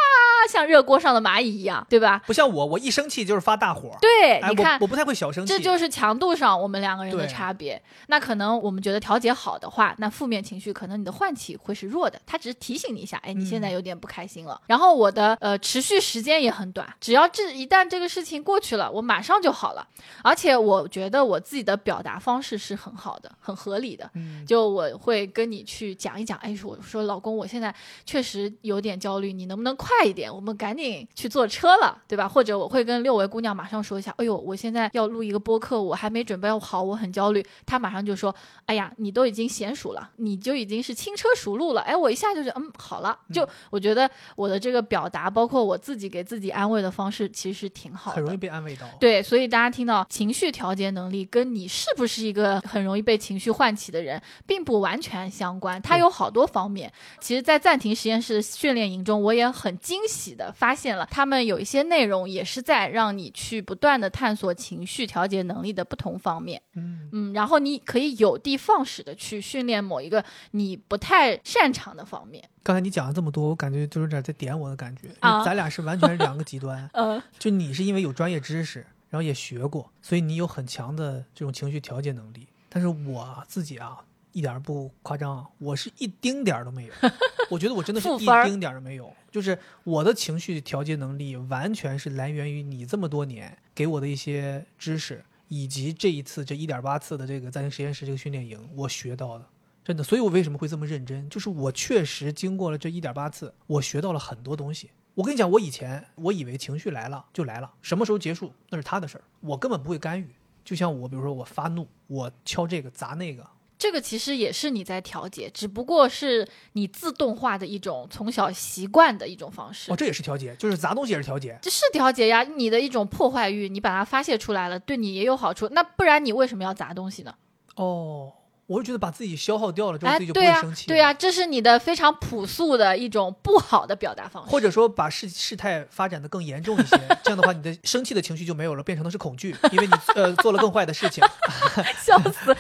[0.51, 2.21] 像热锅上的蚂蚁一样，对吧？
[2.27, 3.97] 不像我，我一生气就是发大火。
[4.01, 5.53] 对，哎，你看我我不太会小生气。
[5.53, 7.81] 这就是强度上我们两个人的差别。
[8.09, 14.61] 那可能我们觉得调节好的话，那负面情绪可能你的唤起会是弱的，它只是提醒你一下，哎，你现在有点不开心了。
[14.67, 19.87] 然后我的呃持续时间也很短，只要这一旦这个事情过去了，我马上就好了。
[20.25, 24.11] 而且我觉得我自己的表达方式是很好的，很合理的。
[24.15, 30.35] 嗯，就我会跟你去讲一讲，哎，说我说老公，我现在确实有点焦虑，你能不能快一点？
[30.35, 32.29] 我们赶紧去坐车了，对吧？
[32.29, 37.45] 或者我会跟六位姑娘马上说一下，哎呦，我现在要录一个播客，我还没准备好，我很焦虑。
[37.67, 38.35] 她马上就说，
[38.67, 41.81] 哎呀，你都已经娴熟了，你就已经是轻车熟路了。
[41.83, 48.87] 哎，我一下就是嗯好了，就我觉得我的这个表达，包括我自己给自己安慰的方式，其实挺好的，很容易被安慰到。
[48.99, 56.93] 对，所以大家听到情绪调节能力跟你是不是一个很容易被情绪唤起的人，并不完全相关，它有好多方面。
[57.19, 66.61] 其实，在暂停实验室训练营中，我也很惊喜的发现了，他们有一些内容也是在让你去不断的探索情绪调节能力的不同方面。
[66.75, 72.47] 嗯，嗯，然后你可以有的放矢的去训练某一个你不太擅长的方面。
[72.63, 75.43] 刚才你讲了这么多，我感觉就有点在点我的感觉，因啊。
[75.45, 82.47] 咱俩是完全是两个极端 嗯就你是因为有专业知识，然后也学过，所以你有很强的这种情绪调节能力。
[82.69, 83.99] 但是我自己啊，
[84.33, 86.93] 一点儿不夸张啊，我是一丁点儿都没有。
[87.51, 89.13] 我觉得我真的是一丁点儿都没有。
[89.31, 99.47] 就是我的情绪调节能力，完全是来源于你这么多年给我的一些知识，以及这一次这一点八次的这个暂停实验室这个训练营，我学到的。
[99.85, 101.29] 真的，所以我为什么会这么认真？
[101.29, 104.91] 就是我确实经过了这一点八次，我学到了很多东西。
[105.15, 110.29] 我跟你讲，我以前我以为情绪来了就来了，什么时候结束那是他的事儿，我根本不会干预。
[110.65, 113.45] 就像我，比如说我发怒，我敲这个砸那个，
[113.83, 119.91] 这个其实也是你在调节，只不过是你自动化的一种从小习惯的一种方式。
[119.91, 121.59] 哦，这也是调节，就是砸东西也是调节。
[121.61, 125.69] 这是调节呀，你的一种破坏欲，你把它发泄出来了，对你也有好处。
[125.71, 127.35] 那不然你为什么要砸东西呢？
[127.75, 128.33] 哦，
[128.73, 130.87] 我就觉得把自己消耗掉了之后，哎，自己就不、会生气。
[130.87, 134.51] 对呀、这是你的非常朴素的一种不好的表达方式。
[134.51, 141.23] 或者说把事事态发展的更严重一些，这样的话，你的 生气的情绪就没有了，变成的是恐惧，因为你呃做了更坏的事情。
[142.03, 142.57] 笑死！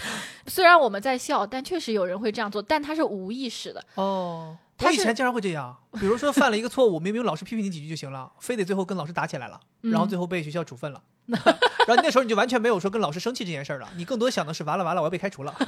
[0.46, 3.82] 虽然我们在笑，但确实有人会这样做，但他是无意识的。
[3.94, 11.00] 哦，他以前经常会这样，比如说犯了一个错误，明明老师批评你几句就行了，非得最后跟老师打起来了，然后嗯最后被学校处分了。
[11.86, 15.54] 然后那时候你就完全没有说跟老师生气这件事儿了，你更多想的是完了完了，我要被开除了，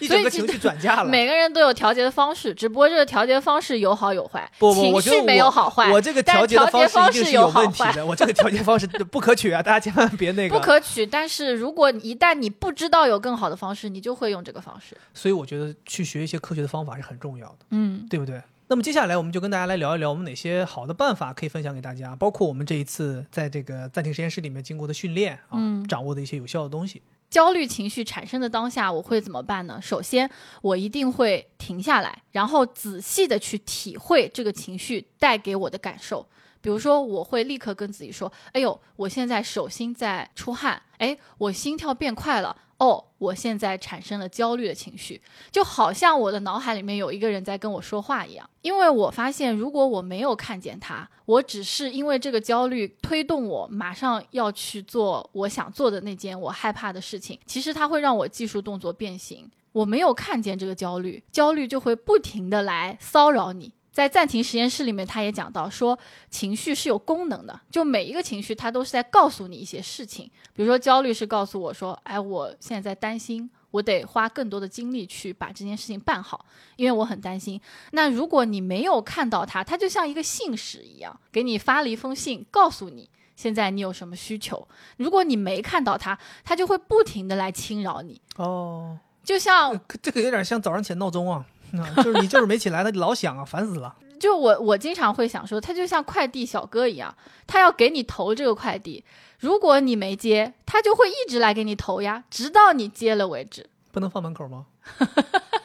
[0.00, 1.08] 一整个情绪转嫁了。
[1.10, 5.90] 每个人都有调节的方式，只不过这个调节方式有好有坏，不不，我觉得情绪没有我好坏。
[5.90, 9.62] 我这个调节的方式一定是有问题的，我这个调节方式不可取啊！
[9.62, 10.58] 大家千万别那个。
[10.58, 14.96] 不可取，但是如果一旦你不知道有更好的方式，你就会用这个方式。
[15.14, 17.58] 所以我觉得去学一些科学的方法是很重要的。
[17.70, 18.42] 嗯，对不对？
[18.66, 27.02] 那么接下来我们就跟大家来聊一聊，我们哪些好的办法可以分享给大家，包括我们这一次在这个暂停实验室里面经过的训练啊，嗯掌握的一些有效的东西。
[27.28, 29.78] 焦虑情绪产生的当下，我会怎么办呢？
[29.82, 30.30] 首先，
[30.62, 36.26] 我一定会停下来，然后仔细的去体会这个情绪带给我的感受。
[36.60, 45.20] 比如说，我会立刻跟自己说：“哎呦，我现在手心在出汗，哎，我心跳变快了，哦，我现在产生了焦虑的情绪，
[45.52, 48.48] 就好像我的脑海里面有一个人在跟我说话一样。
[48.62, 59.50] 因为我发现，如果我没有看见他，我只是因为这个焦虑推动我马上要去做我想做的那件我害怕的事情，其实它会让我技术动作变形。
[59.72, 63.72] 我没有看见这个焦虑，焦虑就会不停的来骚扰你。
[63.94, 65.96] 在暂停实验室里面，他也讲到说，
[66.28, 70.28] 情绪是有功能的，就每一个情绪它都是在告诉你一些事情。
[70.52, 77.60] 比如说焦虑是告诉我说，哎，我现在在担心，我得花更多的精力去把这件事情办好，因为我很担心。
[77.92, 84.66] 那如果你没有看到它，它就像一个信使一样，给你发了一封信，告诉你现在你有什么需求。
[84.96, 91.44] 如果你没看到它，它就会不停的来侵扰你，哦，就像这个有点像早上起闹钟啊，
[91.80, 93.94] 啊就是你就是没起来，他老响啊，烦死了。
[94.20, 97.14] 就我我经常会想说，他就像快递小哥一样，
[97.46, 99.04] 他要给你投这个快递，
[99.38, 103.68] 如果你没接，他就会一直来给你投呀，直到你接了为止。
[103.92, 104.66] 不能放门口吗？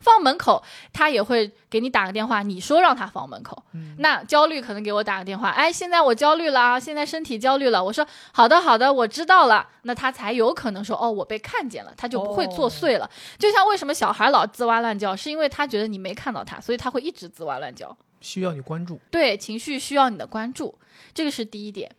[0.00, 0.62] 放门口，
[0.92, 3.62] 他也会给你打个电话，你说让他放门口。
[3.72, 7.82] 嗯那焦虑可能给我打个电话，哎，现在我焦虑了啊，现在身体焦虑了。
[7.82, 9.66] 我说好的好的，我知道了。
[9.82, 13.10] 那他才有可能说哦，我被看见了，他就不会作祟了。
[13.38, 17.96] 就像为什么小孩老吱哇乱叫，是因为他觉得你没看到他，所以他会一直吱哇乱叫。
[18.20, 19.00] 需要你关注。
[19.10, 20.78] 对，情绪需要你的关注，
[21.14, 21.90] 这个是第一点。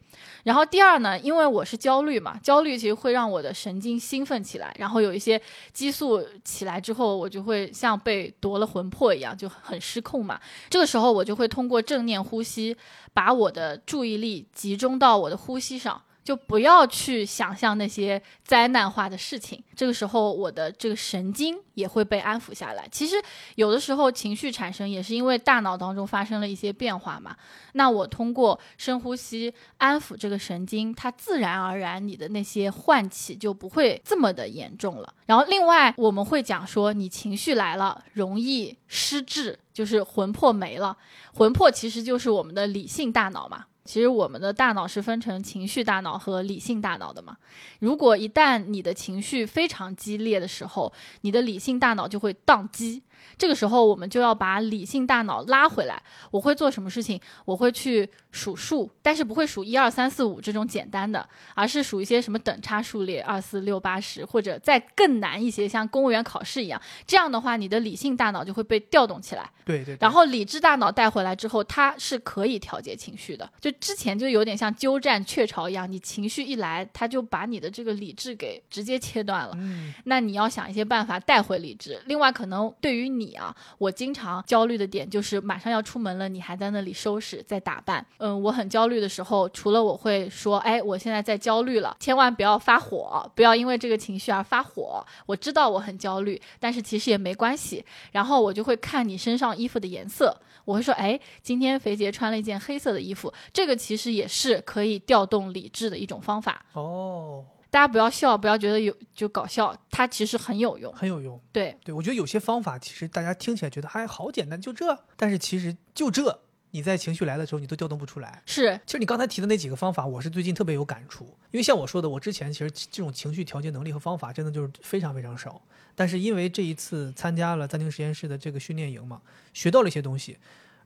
[0.43, 5.39] 然后第二呢，因为我是焦虑嘛，焦虑其实会让我的神经兴奋起来，然后有一些
[5.71, 10.39] 激素起来之后，我就会像被夺了魂魄一样，就很失控嘛。
[10.69, 12.75] 这个时候我就会通过正念呼吸，
[13.13, 16.01] 把我的注意力集中到我的呼吸上。
[16.23, 22.87] 就不要去想象那些灾难化的事情，这个时候我的这个神经也会被安抚下来。
[22.91, 23.15] 其实
[23.55, 27.35] 有的时候情绪产生也是因为大脑当中发生了一些变化嘛。
[27.73, 35.13] 那我通过深呼吸安抚这个神经，它自然而然你的那些唤起就不会这么的严重了。
[35.25, 40.95] 然后另外我们会讲说，你情绪来了容易失智，就是魂魄没了。
[41.33, 43.65] 魂魄其实就是我们的理性大脑嘛。
[43.91, 47.35] 其实我们的大脑是分成情绪大脑和理性大脑的嘛。
[47.79, 53.03] 如果一旦你的情绪非常激烈的时候，你的理性大脑就会宕机。
[53.37, 56.01] 这个时候，我们就要把理性大脑拉回来。
[56.31, 57.19] 我会做什么事情？
[57.45, 66.81] 我会去数数，但是不会数一二三四五这种简单的，而是数一些什么等差数列，二四六八十，或者再更难一些，像公务员考试一样。
[67.05, 69.49] 这样的话，你的理性大脑就会被调动起来。
[69.65, 69.97] 对对。
[69.99, 73.49] 然后理智大脑带回来之后，它是可以调节情绪的。
[73.59, 79.53] 就之前就有点像鸠占鹊巢一样，你情绪一来，它就把你的这个理智给直接切断了。
[79.57, 79.93] 嗯。
[80.05, 82.01] 那你要想一些办法带回理智。
[82.05, 88.05] 另外，可能对于你啊，我经常焦虑的点就是马上要出门了，你还在那里收拾、在打扮。
[88.17, 95.05] 嗯，我很焦虑的时候，除了我会说，哎，我现在在焦虑了，千万不要发火，不要因为这个情绪而发火。
[95.25, 97.83] 我知道我很焦虑，但是其实也没关系。
[98.11, 100.35] 然后我就会看你身上衣服的颜色，
[100.65, 106.65] 我会说，哎，今天肥杰穿了一件黑色的衣服，这个其实也是可以调动理智的一种方法。
[106.73, 107.45] 哦。
[107.71, 111.41] 大家不要笑，不要觉得有就搞笑，它其实很有用，很有用。
[111.53, 116.41] 对对，我觉得有些方法其实大家听起来觉得还好简单，就这，但是其实就这，
[116.71, 118.43] 你在情绪来的时候你都调动不出来。
[118.45, 125.61] 是，其实你刚才提的那几个方法，我是最近特别有感触，因为像我说的，我之前其实这种情绪调节能力和方法真的就是非常非常少，
[125.95, 129.21] 但是因为这一次参加了暂停实验室的这个训练营嘛，
[129.53, 130.37] 学到了一些东西。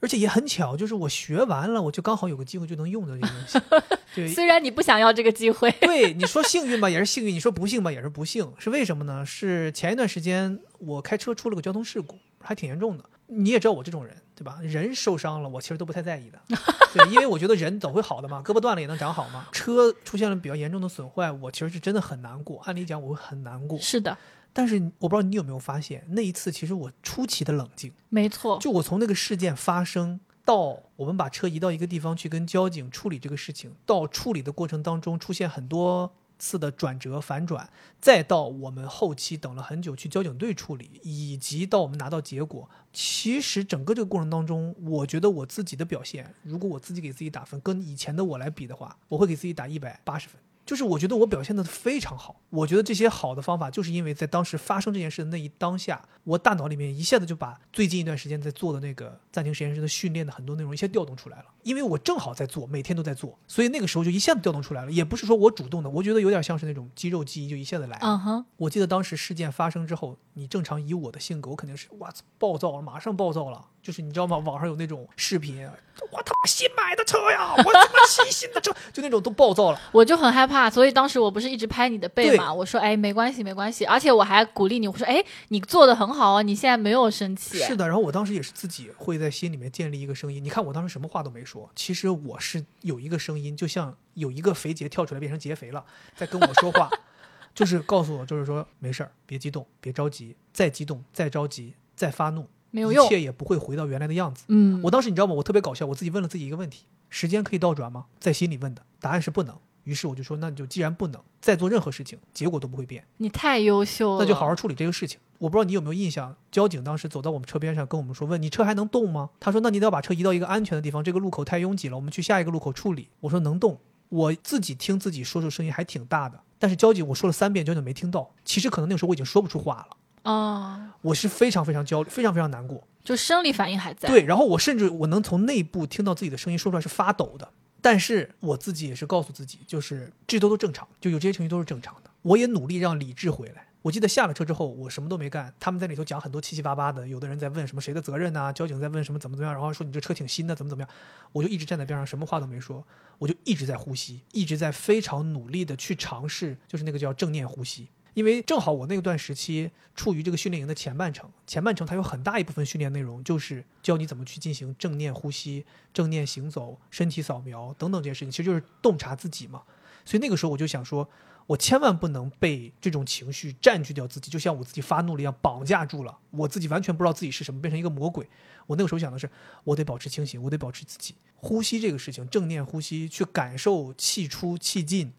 [0.05, 3.59] 而且也很巧，就是我学完了，我就刚好有个机会就能用到这个东西。
[4.13, 8.47] 对，虽然你不想要这个机会，对你说幸运吧，也是幸运；你说不幸吧，也是不幸。
[8.59, 9.25] 是为什么呢？
[9.25, 13.03] 是前一段时间我开车出了个交通事故，还挺严重的。
[13.25, 14.59] 你也知道我这种人，对吧？
[14.61, 16.39] 人受伤了，我其实都不太在意的。
[16.93, 19.47] 对，因为我觉得人总会好的嘛，胳膊断了也能长好嘛。
[19.51, 22.61] 车出现了比较严重的损坏，我其实是真的很难过。
[22.65, 23.79] 按理讲，我会很难过。
[23.79, 24.15] 是的。
[24.55, 27.91] 但是我不知道你有没有发现，那一次其实我出奇的冷静。
[28.09, 28.57] 没错。
[28.59, 30.19] 就我从那个事件发生。
[30.45, 37.67] 到我们把车移到一个地方去跟交警处理这个事情，到处理的过程当中出现很多次的转折反转，
[37.99, 50.39] 再到我们后期等了很久去交警队处理，以及到我们拿到结果，其实整个这个过程当中，我觉得我自己的表现，如果我自己给自己打分，跟以前的我来比的话，我会给自己打一百八十分。
[50.65, 61.45] 就是我觉得我表现的非常好，我觉得这些好的方法，就是因为在当时发生这件事的那一当下，我大脑里面一下子就把最近一段时间在做的那个暂停实验室的训练的很多内容一下调动出来了。
[61.65, 64.91] 因为我正好在做，每天都在做，所以那个时候就一下子调动出来了。
[64.91, 67.97] 也不是说我主动的，我觉得有点像是那种肌肉记忆，就一下子来。
[68.01, 68.45] 嗯哼。
[68.57, 73.65] 我记得当时事件发生之后，你正常以我的性格，我肯定是哇暴躁了，马上暴躁了。
[73.81, 74.37] 就是你知道吗？
[74.37, 75.63] 网上有那种视频，
[76.11, 79.79] 我他妈新买的车呀，我他妈新新的车， 就那种都暴躁了。
[79.91, 82.51] 我就很害怕，所以当时我不是一直拍你的背嘛？
[82.51, 83.85] 我说哎，没关系，没关系。
[83.85, 87.59] 而且我还鼓励你，我说哎，你做的很好啊，你现在没有生气。
[87.59, 90.43] 是的，然后我当时也是自己会在心里面建立一个声音。
[90.43, 95.85] 你看我当时什么话都没说，其实我是有一个声音，就像有一个肥杰跳出来变成劫肥了，
[96.15, 96.89] 在跟我说话，
[97.53, 102.47] 就是告诉我，就是说没事儿，别激动，别着急，再激动，再着急，再发怒。
[102.71, 104.43] 没有用，一切也不会回到原来的样子。
[104.49, 105.33] 嗯，我当时你知道吗？
[105.33, 108.07] 我特别搞笑，我自己问了自己一个问题：时间可以倒转吗？
[108.19, 109.57] 在心里问的，答案是不能。
[109.85, 113.03] 于是我就说，那你就既然不能再做任何事情，结果都不会变。
[113.17, 115.19] 你太优秀了，那就好好处理这个事情。
[115.37, 123.79] 我不知道你有没有印象，交警当时走到我们车边上跟我们说：“问你车还能动吗？”他说：“那你得要把车移到一个安全的地方，这个路口太拥挤了，我们去下一个路口处理。”我说：“能动。”
[124.09, 128.31] 我自己听自己说出声音还挺大的，但是交警我说了三遍，交警没听到。
[128.45, 130.31] 其实可能那个时候我已经说不出话了。
[130.31, 132.81] 啊，我是非常非常焦虑，非常非常难过。
[133.03, 134.07] 就生理反应还在。
[134.07, 137.49] 对，然后我甚至我能从内部听到自己的声音说出来是发抖的，
[137.85, 142.09] 但是我自己也是告诉自己，就是这都都正常，就有这些情绪都是正常的。
[142.23, 143.67] 我也努力让理智回来。
[143.83, 150.89] 我记得下了车之后，我什么都没干，他们在里头讲很多七七八八的，有的人在问什么谁的责任呐，交警在问什么怎么怎么样，然后说你这车挺新的，怎么怎么样，
[151.31, 152.83] 我就一直站在边上，什么话都没说，
[153.19, 157.87] 我就一直在呼吸，一直在非常努力的去尝试，就是那个叫正念呼吸。
[158.15, 169.61] 因为正好我那段时期处于这个训练营的前半程，前半程它有很大一部分训练内容就是教你怎么去进行正念呼吸、正念行走、身体扫描等等这些事情，其实就是洞察自己嘛。
[170.05, 171.07] 所以那个时候我就想说，
[171.45, 178.25] 我千万不能被这种情绪占据掉自己，就像我自己发怒了一样绑架住了，我自己完全不知道自己是什么，变成一个魔鬼。
[178.65, 179.29] 我那个时候想的是，
[179.65, 185.11] 我得保持清醒，我得保持自己呼吸这个事情，正念呼吸，去感受气出气进。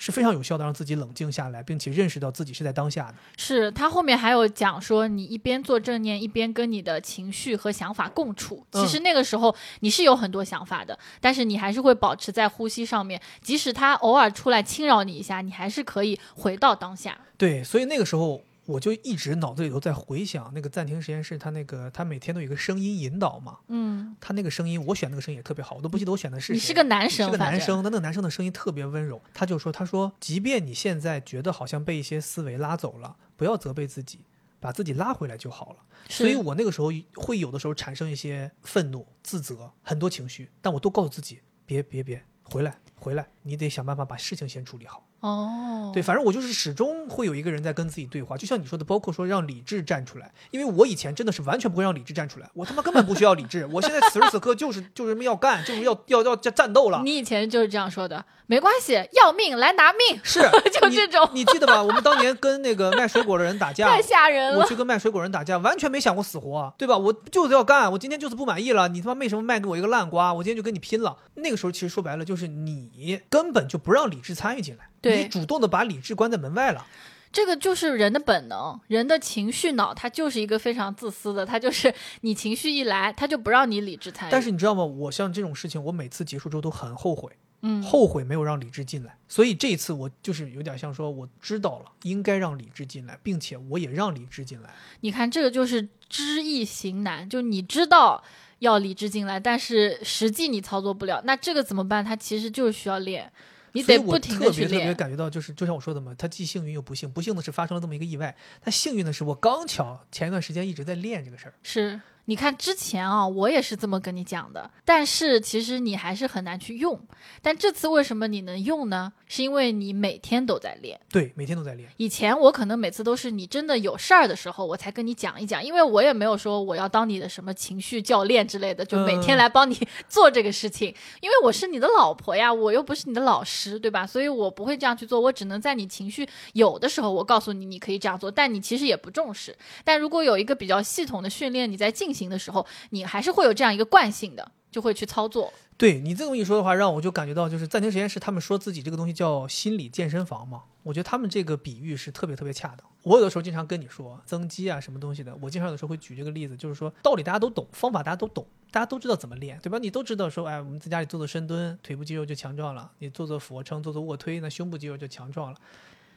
[0.00, 3.14] 是非常有效的，让自己冷静下来，并且认识到自己是在当下的。
[3.36, 8.64] 是他后面还有讲说，你一边做正念，一边跟你的情绪和想法共处。
[8.72, 17.18] 其实那个时候你是有很多想法的，但是你还是会保持在呼吸上面，即使他偶尔出来侵扰你一下，你还是可以回到当下。
[17.36, 18.42] 对，所以那个时候。
[18.66, 26.52] 我就一直脑子里头在回想那个暂停实验室，他那个他每天都有一个声音引导嘛，嗯，他那个声音，我选那个声音也特别好，我都不记得我选的是。
[26.52, 29.20] 你是个男生，是个男生，但那个男生的声音特别温柔。
[29.34, 34.20] 他就说，他说，即便你现在觉得好像被一些思维拉走了，不要责备自己，
[34.60, 35.78] 把自己拉回来就好了。
[36.08, 45.06] 所以我那个时候会有的时候产生一些愤怒、自责，很多情绪，但我都告诉自己，别别别，回来回来，你得想办法把事情先处理好。
[45.20, 57.02] 哦，对，反正我就是始终会有一个人在跟自己对话，就像你说的，包括说让理智站出来，因为我以前真的是完全不会让理智站出来，我他妈根本不需要理智，我现在此时此刻就是就是要干，就是要要要战斗了。
[57.04, 60.40] 你以前就是这样说的，没关系，要命来拿命，是
[60.80, 61.82] 就这种，你记得吧？
[61.82, 64.60] 我们当年跟那个卖水果的人打架， 太吓人了。
[64.60, 66.96] 我去跟卖水果人打架，完全没想过死活，对吧？
[66.96, 70.32] 我就是要干，我今天就是不满意了，你他妈为什么卖给我一个烂瓜？
[70.32, 71.18] 我今天就跟你拼了。
[71.34, 74.84] 那个时候其实说白了就是你根本就不让理智参与进来。
[75.02, 76.86] 你主动的把理智关在门外了，
[77.32, 84.32] 这个就是人的本能，人的情绪脑，它就是一个非常自私的，它就是你情绪一来，它就不让你理智参与。
[84.32, 84.84] 但是你知道吗？
[84.84, 87.30] 我像这种事情，我每次结束之后都很后悔，
[87.62, 89.16] 嗯，后悔没有让理智进来。
[89.28, 94.70] 所以这一次我就是有点像说，我知道了应该让理智进来，并且我也让理智进来。
[95.00, 98.22] 你看，这个就是知易行难，就你知道
[98.58, 102.04] 要理智进来，但是实际你操作不了，那这个怎么办？
[102.04, 103.30] 它其实就是需要练。
[103.72, 104.68] 你得不停的去练。
[104.68, 107.10] 特别特别感觉到，就是就像我说的嘛，他既幸运又不幸。
[107.10, 111.54] 不幸的是发生了这么一个意外，他幸运的是我刚巧前一段时间一直在练这个事儿。
[111.62, 112.00] 是。
[112.26, 117.00] 你看之前啊，我也是这么跟你讲的，但是其实你还是很难去用。
[117.42, 119.12] 但这次为什么你能用呢？
[119.26, 121.00] 是因为你每天都在练。
[121.10, 121.88] 对，每天都在练。
[121.96, 129.76] 以前我可能每次都是你真的有事儿的时候，我才跟你讲一讲，因为我也没有说我要当你的什么情绪教练之类的，就每天来帮你
[130.08, 130.94] 做这个事情。
[131.20, 134.06] 因为我是你的老婆呀，我又不是你的老师，对吧？
[134.06, 139.56] 所以我不会这样去做，我只能在你情绪有的时候，我告诉你你可以这样做，但你其实也不重视。
[139.84, 142.19] 但如果有一个比较系统的训练你在进行。
[142.28, 145.52] 的时候，你还是会有这样一个惯性的，就会去操作。
[145.78, 150.64] 对你这么一说的话，让我就感觉到，就是暂停实验室他们说自己这个东西叫心理健身房嘛。
[150.82, 152.86] 我觉得他们这个比喻是特别特别恰当。
[153.02, 159.78] 我有的时候经常跟你说增肌啊什么东西的，我经常有的时候会举这个例子，就是说道理大家都懂，方法大家都懂，大家都知道怎么练，对吧？
[159.78, 165.58] 你都知道说，哎，我们在家里做做深蹲，腿部肌肉就强壮了；你做做俯卧撑，做做卧推，那胸部肌肉就强壮了。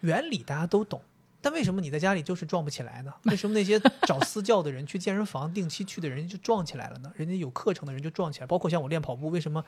[0.01, 1.01] 原理大家都懂。
[1.43, 3.13] 但为什么你在家里就是壮不起来呢？
[3.29, 3.77] 为什么那些
[4.07, 7.11] 找私教的人去健身房定期去的人就壮起来了呢？
[7.17, 9.61] 人家有课程的人就壮起来，包括像我练跑步，为什么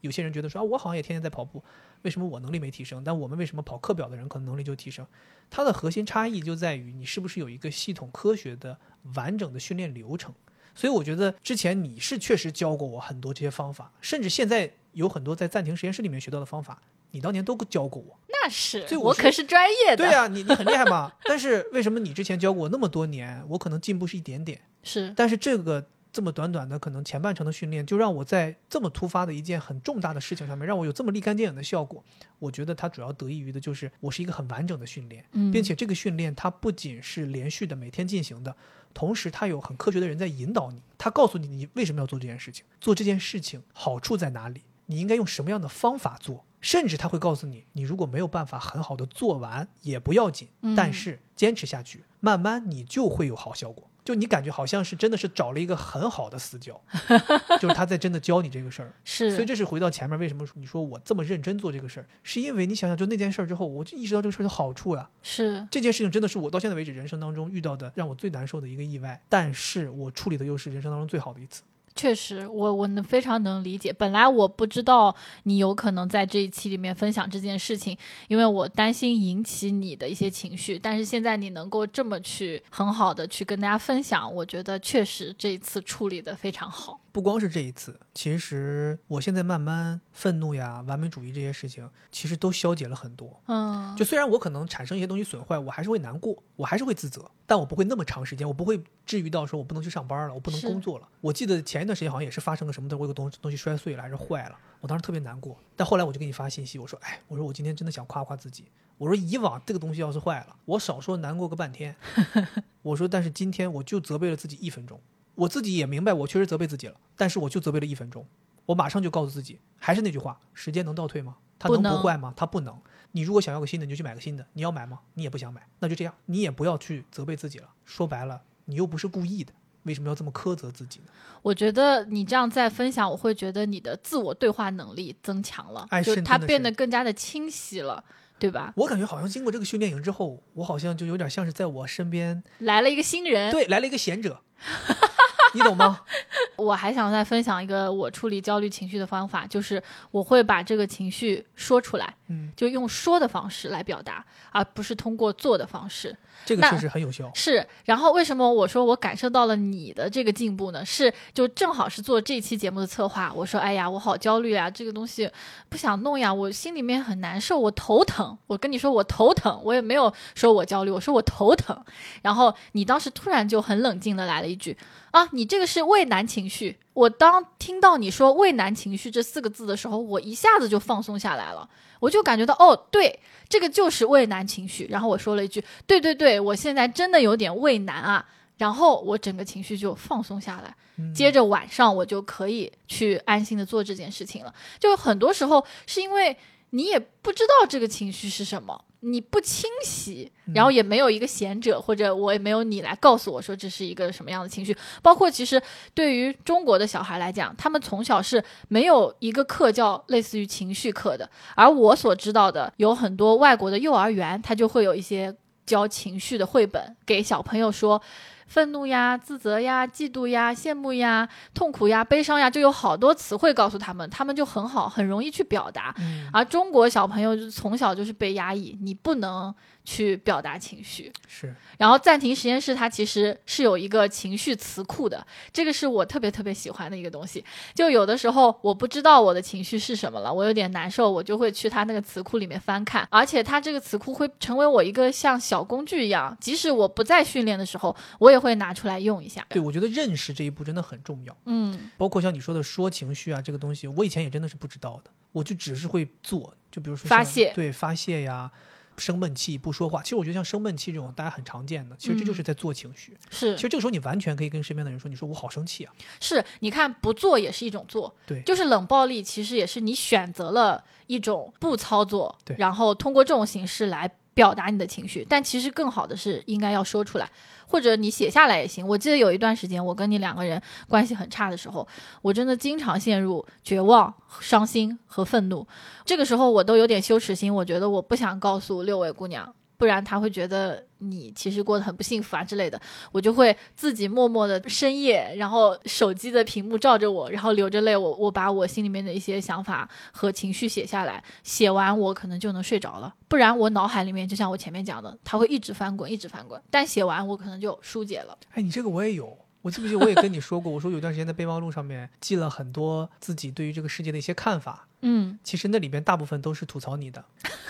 [0.00, 1.62] 有些人觉得说啊，我好像也天天在跑步，
[2.00, 3.04] 为什么我能力没提升？
[3.04, 5.06] 但我们为什么跑课表的人可能能力就提升？
[5.50, 8.78] 它的核心差异就在于你是不是有一个系统、科学的、
[9.14, 10.34] 完整的训练流程。
[10.74, 16.80] 所以我觉得之前你是确实教过我很多这些方法，甚至现在有很多在暂停实验室里面学到的方法。
[17.10, 20.04] 你当年都教过我，那是，我可是专业的。
[20.04, 21.12] 对呀，你你很厉害嘛。
[21.24, 24.60] 但是为什么你之前教过我那么多年，我可能进步是一点点？
[24.82, 25.12] 是。
[25.16, 32.02] 但是这个这么短短的可能前半程的训练，就让我在这么突发的一件很重大的事情上面，让我有这么立竿见影的效果。
[32.38, 38.54] 我觉得它主要得益于的就是我是一个很完整的训练，并且这个训练它不仅是连续的每天进行的，
[38.94, 46.44] 同时它有很科学的人在引导你，他告诉你你为什么要做这件事情，做这件事情好处在哪里，你应该用什么样的方法做。
[46.60, 53.88] 甚至他会告诉你，你如果没有办法很好的做完也不要紧，但是坚持下去，慢慢你就会有好效果。
[54.04, 56.80] 就你感觉好像是真的是找了一个很好的私教，
[57.60, 58.94] 就是他在真的教你这个事儿。
[59.04, 65.10] 是，所以这是回到前面为什么你说我这么认真做这个事儿，是因为你想想，就那件事儿之后，我就意识到这个事儿的好处呀。
[65.22, 71.62] 是，这件事情真的是我到现在为止人生当中遇到的让我最难受的一个意外，但是我处理的又是人生当中最好的一次。
[71.94, 73.92] 确实，我我能非常能理解。
[73.92, 77.96] 本来我不知道你有可能在这一期里面分享这件事情，
[78.28, 80.78] 因为我担心引起你的一些情绪。
[80.78, 87.00] 但是现在你能够这么去很好的去跟大家分享，我觉得确实这一次处理的非常好。
[87.18, 93.42] 不光是这一次，其实我现在慢慢愤怒呀、完美主义这些事情，其实都消解了很多。
[93.46, 101.08] 嗯，就虽然我可能产生一些东西损坏，我还是会难过，我还是会自责，但我不会那么长时间，我不会至于到说我不能去上班了，我不能工作了。
[101.20, 105.58] 我记得前一段时间好像也是发生了什么的，我有个东东西摔碎了还是坏了，我当时特别难过。
[105.74, 108.66] 但后来我就给你发信息，我说，哎，我说我今天真的想夸夸自己。
[108.96, 111.96] 我说以往这个东西要是坏了，我少说难过个半天。
[112.82, 115.00] 我说，但是今天我就责备了自己一分钟，
[115.34, 118.26] 我自己也明白我确实责备自己了，但是我就责备了一分钟，
[118.64, 121.36] 我马上就告诉自己，还是那句话，时间能倒退吗？
[121.58, 122.32] 它能不坏吗？
[122.34, 122.80] 它不能。
[123.12, 124.46] 你如果想要个新的，你就去买个新的。
[124.52, 125.00] 你要买吗？
[125.14, 127.68] 你也不想买，那就这样，你也不要去责备自己了。
[127.84, 129.52] 说白了，你又不是故意的，
[129.82, 131.06] 为什么要这么苛责自己呢？
[131.42, 138.04] 我觉得你这样再分享，我会觉得你的自我对话能力增强了，哎就是它变得更加的清晰了，
[138.38, 138.72] 对吧？
[138.76, 144.42] 我感觉好像经过这个训练营之后，我好像就有点像是在我身边，来了一个新人，对，来了一个贤者，
[145.54, 146.00] 你懂吗？
[146.56, 156.16] 我还想再分享一个我处理焦虑情绪的方法，就是我会把这个情绪说出来，嗯，就用说的方式来表达，而不是通过做的方式。
[156.44, 157.30] 这个确实很有效。
[157.34, 160.84] 是，然后为什么我说我感受到了你的这个进步呢？
[160.84, 165.30] 是就正好是做这期节目的策划，我说哎呀，我好焦虑啊，这个东西
[165.68, 168.38] 不想弄呀，我心里面很难受，我头疼。
[168.46, 171.76] 我跟你说我头疼，我也没有说我焦虑，我说我头疼。
[172.22, 174.76] 然后你当时突然就很冷静的来了一句
[175.18, 176.78] 啊，你这个是畏难情绪。
[176.94, 181.68] 我当听到你说畏难情绪这四个字的时候，我一下子就放松下来了。
[181.98, 184.86] 我就感觉到，哦，对，这个就是畏难情绪。
[184.88, 188.24] 然后我说了一句，对对对，我现在真的有点畏难啊。
[188.58, 194.54] 然后我整个情绪就放松下来，嗯接着晚上我就可以去安心的做这件事情了。
[194.78, 196.36] 就很多时候是因为
[196.70, 204.76] 你也不知道这个情绪是什么，你不清晰，然后也没有一个贤者，或者我也没有你来告诉我说这是一个什么样的情绪。
[205.02, 205.62] 包括其实
[205.94, 215.34] 对于中国的小孩来讲，他们从小是没有一个课叫类似于情绪课的，而我所知道的有很多外国的幼儿园，他就会有一些
[215.64, 218.00] 教情绪的绘本给小朋友说。
[218.48, 225.94] 愤怒呀、自责呀、嫉妒呀、羡慕呀、痛苦呀、悲伤呀，就有好多词汇告诉他们，他们就很好，很容易去表达。
[225.98, 229.54] 嗯，而中国小朋友就是从小就是被压抑，你不能
[229.88, 231.10] 去表达情绪。
[231.26, 237.42] 是然后暂停实验室它其实是有一个情绪词库的，这个是我特别特别喜欢的一个东西。
[237.74, 249.46] 就有的时候我不知道我的情绪是什么了，我有点难受，我就会去它那个词库里面翻看，而且它这个词库会成为我一个像小工具一样，即使我不在训练的时候，我也会拿出来用一下。
[249.48, 251.34] 对，我觉得认识这一步真的很重要。
[251.46, 258.50] 嗯，包括像你说的说情绪啊，这个东西，我以前也真的是不知道的，我就只是会做，就比如说发泄对发泄呀，
[258.98, 260.02] 生闷气不说话。
[260.02, 263.16] 其实我觉得像生闷气这种，大家很常见的，其实这就是在做情绪。
[263.30, 263.54] 是。
[263.56, 268.42] 其实这个时候你完全可以跟身边的人说，你说我好生气啊，是，你看不做也是一种做，对。
[268.42, 272.56] 就是冷暴力，其实也是你选择了一种不操作，对。
[272.58, 277.28] 然后通过这种形式来表达你的情绪，但其实更好的是应该要说出来，
[277.66, 278.86] 或者你写下来也行。
[278.86, 281.84] 我记得有一段时间，我跟你两个人关系很差的时候，
[282.22, 285.66] 我真的经常陷入绝望、伤心和愤怒，
[286.04, 289.52] 这个时候我都有点羞耻心，我觉得我不想告诉六位姑娘。
[289.78, 292.78] 不然他会觉得你其实过得很不幸福啊之类的，
[293.12, 308.36] 我就会自己默默的深夜，然后手机的屏幕照着我，然后流着泪，我我把我心里面的一些想法和情绪写下来，写完我可能就能睡着了，不然我脑海里面就像我前面讲的，他会一直翻滚，一直翻滚，但写完我可能就疏解了。
[308.54, 309.38] 哎，你这个我也有。
[309.60, 317.24] 我记不记得我也跟你说过，我说有段时间在备忘录上面记了很多自己对于这个世界的一些看法，嗯其实那里边大部分都是吐槽你的。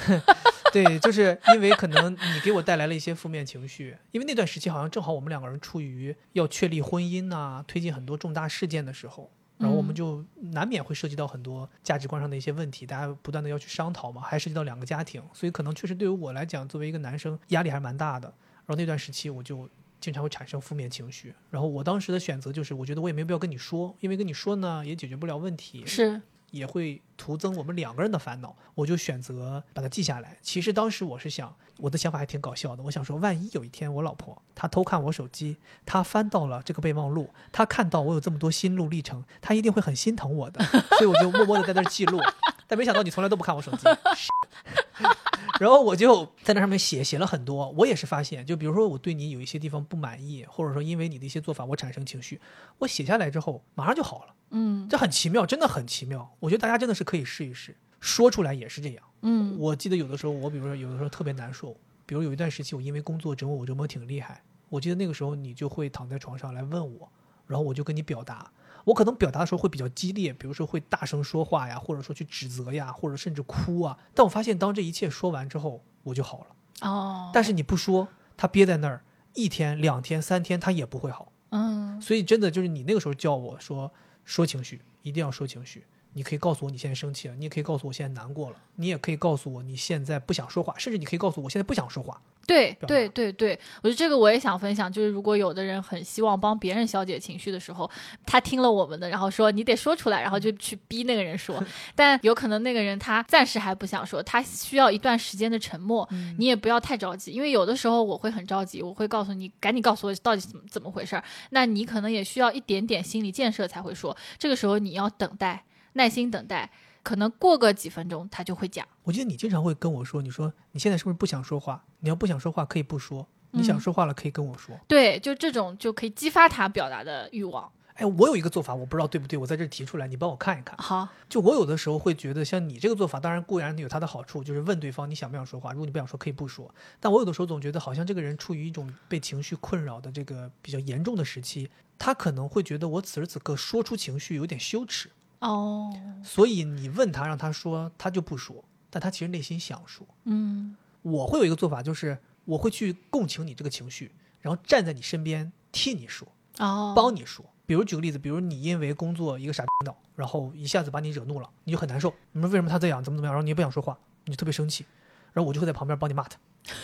[0.73, 18.29] 对，就是因为可能你给我带来了一些负面情绪，因为那段时期好像正好我们两个人处于要确立婚姻呐、推进很多重大事件的时候，然后我们嗯就难免会涉及到很多价值观上的一些问题，大家不断的要去商讨嘛，还涉及到两个家庭，所以可能确实对于我来讲，作为一个男生压力还是蛮大的。
[18.67, 30.37] 然后那段时期我就经常会产生负面情绪，然后我当时的选择就是，我觉得我也没有必要跟你说，因为跟你说呢也解决不了问题，是，也会徒增我们两个人的烦恼，我就选择把它记下来。
[30.43, 40.65] 其实当时我是想，我的想法还挺搞笑的，我想说，万一有一天我老婆她偷看我手机，她翻到了这个备忘录，她看到我有这么多心路历程，她一定会很心疼我的，
[40.99, 42.21] 所以我就默默的在那记录。
[42.67, 43.87] 但没想到你从来都不看我手机。
[45.61, 52.41] 然后我就在那上面写写了很多，我也是发现，就比如说我对你有一些地方不满意，或者说因为你的一些做法我产生情绪，
[52.79, 54.35] 我写下来之后马上就好了。
[54.51, 56.35] 嗯这很奇妙，真的很奇妙。
[56.41, 59.05] 我觉得大家真的是可以试一试，说出来也是这样。
[59.23, 61.77] 嗯我记得有的时候，我比如说有的时候特别难受，
[62.07, 67.11] 比如有一段时期我因为工作折磨我折磨挺厉害，我记得那个时候你就会躺在床上来问我，
[67.47, 68.51] 然后我就跟你表达，
[68.89, 73.99] 我可能表达的时候会比较激烈，比如说会大声说话呀，或者说去指责呀，或者甚至哭啊。
[74.15, 76.89] 但我发现，当这一切说完之后，我就好了。
[76.89, 79.03] 哦，但是你不说，他憋在那儿，
[79.35, 81.33] 一天、两天、三天，他也不会好。
[81.51, 83.93] 嗯所以真的就是你那个时候叫我说
[84.25, 85.85] 说情绪，一定要说情绪。
[86.19, 92.21] 你可以告诉我你现在生气了，你也可以告诉我现在难过了，你也可以告诉我你现在不想说话，甚至你可以告诉我我现在不想说话。
[92.45, 97.89] 对对对对，我觉得这个我也想分享，就是如果有的人很希望帮别人消解情绪的时候，
[98.27, 101.63] 他听了我们的，然后说你得说出来，然后就去逼那个人说，
[101.95, 106.09] 但有可能那个人他暂时还不想说，他需要一段时间的沉默，
[106.39, 115.63] 你也不要太着急，因为有的时候我会很着急，我会告诉你赶紧告诉我到底怎么怎么回事儿，那你可能也需要一点点心理建设才会说，这个时候你要等待，
[115.95, 116.71] 耐心等待。
[117.03, 118.87] 可能过个几分钟，他就会讲。
[119.05, 121.85] 我记得你经常会跟我说，你说你现在是不是不想说话？
[122.01, 124.79] 你要不想说话可以不说，你想嗯说话了可以跟我说。
[124.87, 127.73] 对，就这种就可以激发他表达的欲望。
[127.95, 130.77] 哎，我有一个做法，我不知道对不对，我在这儿提出来，你帮我看一看。
[130.79, 136.73] 好，就我有的时候会觉得，像你这个做法，当然固然有它的好处，就是问对方你想不想说话，如果你不想说，可以不说。
[137.01, 145.11] 但我有的时候总觉得，好像这个人处于一种被情绪困扰的这个比较严重的时期，他可能会觉得我此时此刻说出情绪有点羞耻，
[145.41, 150.07] 哦，所以你问他让他说，他就不说，但他其实内心想说。
[150.25, 156.27] 嗯我会有一个做法，就是我会去共情你这个情绪，然后站在你身边替你说。
[156.59, 157.45] 哦，帮你说。
[157.67, 162.13] 比如举个例子，比如你因为工作一个傻逼领导，然后一下子把你惹怒了，你就很难受。
[162.33, 164.85] 你说为什么他这样，怎么怎么样，然后你也不想说话，你就特别生气，
[165.33, 166.39] 然后我就会在旁边帮你骂他，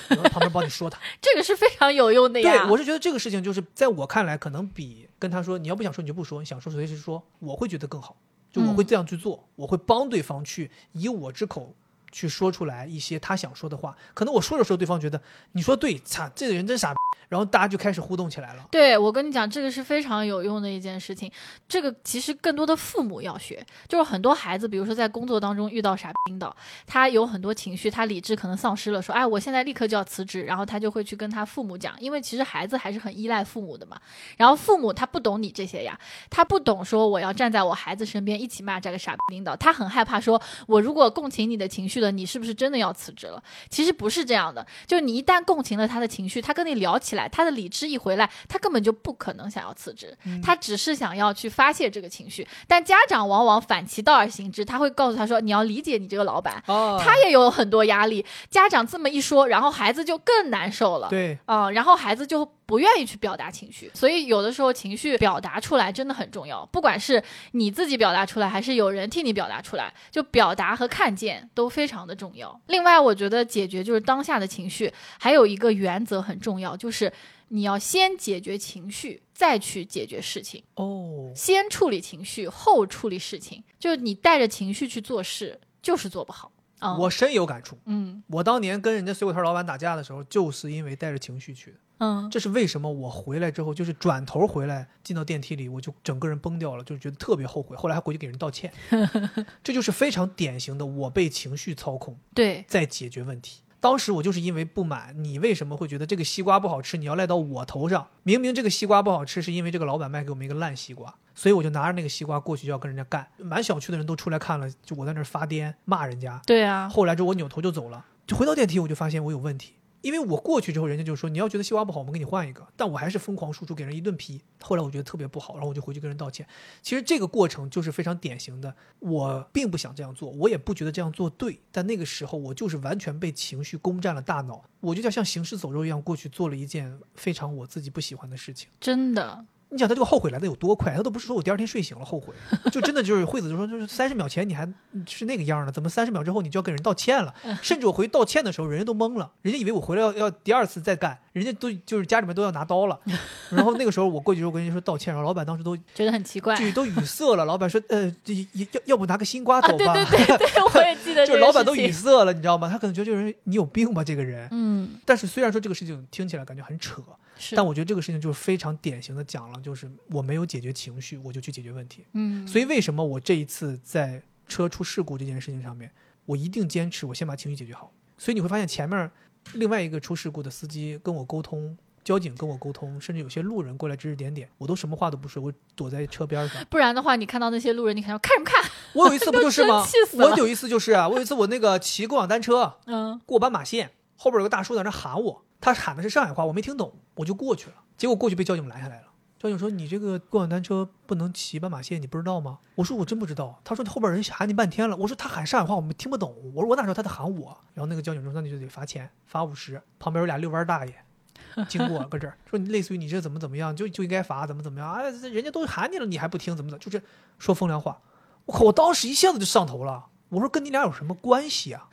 [0.09, 1.01] 然后旁边帮你说他。
[1.21, 2.65] 这个是非常有用的呀。
[2.65, 8.17] 对，我是觉得这个事情就是在我看来，可能比跟他说你要不想说你就不说，你想说随时说，我会觉得更好。
[8.55, 11.75] 就我会这样去做，我会帮对方去以我之口
[12.15, 13.95] 去说出来一些他想说的话。
[14.15, 15.21] 可能我说的时候，对方觉得
[15.53, 16.95] 你说对，操，这个人真傻，
[17.29, 18.65] 然后大家就开始互动起来了。
[18.71, 21.31] 对，我跟你讲，这个是非常有用的一件事情。
[21.69, 26.55] 这个其实更多的父母要学，就是很多孩子，比如说在工作当中遇到傻逼领导，
[26.87, 34.01] 他有很多情绪，他理智可能丧失了，说，哎，我现在立刻就要辞职，然后他就会去跟他父母讲，因为其实孩子还是很依赖父母的嘛。
[34.37, 35.99] 然后父母他不懂你这些呀，
[36.31, 43.43] 他不懂说我要站在我孩子身边一起骂这个傻逼领导，他很害怕说，我如果共情你的情绪了，你是不是真的要辞职了？
[43.69, 52.47] 其实不是这样的，就你一旦共情了他的情绪，他跟你聊起来，他的理智一回来，他根本就不可能想要辞职，他只是想要去发泄这个情绪。
[52.69, 61.09] 但家长往往反其道而行之，他会告诉他说：“你要理解你这个老板，哦他也有很多压力。”家长这么一说，然后孩子就更难受了。
[61.09, 72.61] 对，嗯，然后孩子就不愿意去表达情绪，所以有的时候情绪表达出来真的很重要，不管是你自己表达出来，还是有人替你表达出来，就表达和看见都非常的重要。
[72.69, 77.13] 另外，我觉得解决就是当下的情绪，还有一个原则很重要，就是
[77.49, 80.63] 你要先解决情绪，再去解决事情。
[80.77, 86.51] 哦，先处理情绪，后处理事情，就是你带着情绪去做事，就是做不好。
[86.81, 87.79] 嗯，我深有感触。
[87.87, 91.77] 嗯我当年跟人家水果摊老板打架的时候，就是因为带着情绪去的。
[91.99, 92.91] 嗯这是为什么？
[92.91, 97.77] 我回来之后，就是转头回来进到电梯里，我就整个人崩掉了，就是觉得特别后悔。
[97.77, 98.73] 后来还回去给人道歉，
[99.63, 103.61] 这就是非常典型的我被情绪操控，对，在解决问题。
[103.81, 106.97] 当时我就是因为不满，你为什么会觉得这个西瓜不好吃？
[106.97, 108.09] 你要赖到我头上。
[108.23, 113.29] 明明这个西瓜不好吃，是因为这个老板卖给我们一个烂西瓜，所以我就拿着那个西瓜过去就要跟人家干。
[113.37, 116.41] 满小区的人都出来看了，就我在那儿发癫骂人家。
[116.47, 119.75] 对啊，后来之后我扭头就走了，就回到电梯我就发现我有问题，
[120.05, 124.41] 因为我过去之后人家就说你要觉得西瓜不好，我们给你换一个，但我还是疯狂输出给人一顿批。
[124.61, 126.47] 后来我觉得特别不好，然后我就回去跟人道歉。
[126.83, 138.69] 其实这个过程就是非常典型的，我并不想这样做，我也不觉得这样做对，但那个时候我就是完全被情绪攻占了大脑，我就像像行尸走肉一样过去做了一件非常我自己不喜欢的事情。
[138.79, 140.95] 真的，你想他这个后悔来的有多快？
[140.95, 142.33] 他都不是说我第二天睡醒了后悔，
[142.71, 144.67] 就真的就是惠子就说，就是三十秒前你还
[145.07, 147.35] 是那个样儿的，怎么三十秒之后你就要跟人道歉了？
[147.61, 153.01] 甚至我回去道歉的时候，人家都懵了，人家以为我回来要要第二次再干，人家都就是家里面都要拿刀了。
[153.51, 156.55] 然后那个时候我过去之后跟人家说道歉，然后老板当时都觉得很奇怪。
[156.55, 157.45] 就都语塞了。
[157.45, 159.95] 老板说，呃，要要不拿个新瓜啊，走吧？
[159.95, 161.91] 对对对对，我也记得 就是老板都语。
[161.91, 162.69] 塞了，你知道吗？
[162.69, 164.49] 他可能觉得这个人你有病吧，这个人。
[164.51, 167.01] 嗯，但是虽然说这个事情听起来感觉很扯，
[167.34, 172.07] 是，但我觉得这个事情就是非常典型的讲了，就是我没有解决情绪，我就去解决问题。
[172.13, 175.91] 嗯，所以为什么我这一次在车出事故这件事情上面，
[176.27, 177.93] 我一定坚持我先把情绪解决好。
[178.17, 179.11] 所以你会发现前面
[179.55, 186.65] 另外一个出事故的司机跟我沟通，交警跟我沟通，甚至有些路人过来指指点点，我都什么话都不说，我躲在车边上。
[186.71, 188.71] 不然的话，你看到那些路人，你看到看什么看？
[188.93, 189.93] 我有一次不就是吗 气？
[190.09, 199.09] 死了我有一次就是啊，我有一次我那个骑共享单车嗯，过斑马线，后边有个大叔在那喊我，他喊的是上海话，我没听懂，我就过去了，结果过去被交警拦下来了。
[199.39, 210.95] 交警说：“你这个共享单车不能骑斑马线，你不知道吗？”我说：“我真不知道。”他说：“后边人喊你半天了。”我说：“他喊上海话，我们听不懂。”我说：“我哪知道他在喊我？”然后那个交警说：“那你就得罚钱，罚五十。”旁边有俩遛弯大爷
[211.69, 214.91] 经过，搁这儿说：“你类似于你这怎么怎么样，就就应该罚，怎么怎么样？
[214.95, 216.83] 哎，人家都喊你了，你还不听，怎么怎么？
[216.83, 217.05] 就是
[217.39, 218.01] 说风凉话。”
[218.47, 218.65] 我靠！
[218.65, 220.07] 我当时一下子就上头了。
[220.29, 221.89] 我说：“跟你俩有什么关系啊？”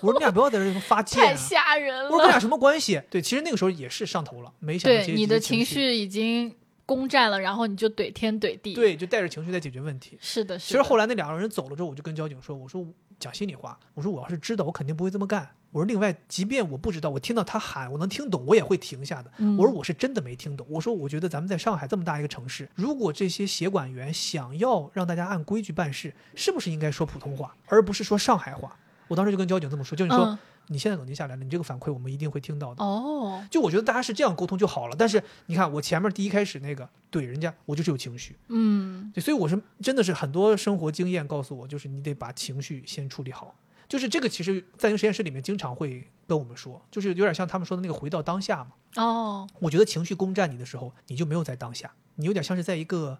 [0.00, 2.10] 我说：“你俩不要在这发贱、啊。”太吓人了。
[2.10, 6.54] 我说：“跟俩什么关系？”对，其实那个时候也是上头了，没想到对你的情绪已经。
[6.88, 10.16] 攻占了，然后你就怼天怼地，对，就带着情绪在解决问题。
[10.22, 12.82] 是的，其实后来那两个人走了之后，我就跟交警说：“我说
[13.18, 15.48] 讲心里话，我说我要是知道，我肯定不会这么干。
[15.70, 19.30] 我说另外，即便我不知道，我听到他喊，我能听懂，我也会停下的。
[19.36, 20.66] 嗯、我说我是真的没听懂。
[20.70, 28.74] 我说我觉得咱们在上海这么大一个城市，如果这些协管员想要让大家按规矩办事，是不是应该说普通话，而不是说上海话？
[29.08, 30.26] 我当时就跟交警这么说，交警说。
[30.26, 30.38] 嗯
[30.68, 32.84] 你现在冷静下来了，你这个反馈我们一定会听到的。
[32.84, 34.96] 哦，就我觉得大家是这样沟通就好了。
[34.98, 38.36] 但是你看我前面第一开始那个怼人家，我就是有情绪。
[38.48, 43.54] 嗯，对，所以我是真的是很多生活经验告诉我，就是你得把情绪先处理好。
[43.88, 48.70] 就是这个，其实在实验室里面经常会跟我们说，就是有点像他们说的那个回到当下嘛。
[48.96, 53.18] 哦，我觉得情绪攻占你的时候，你就没有在当下，你有点像是在一个。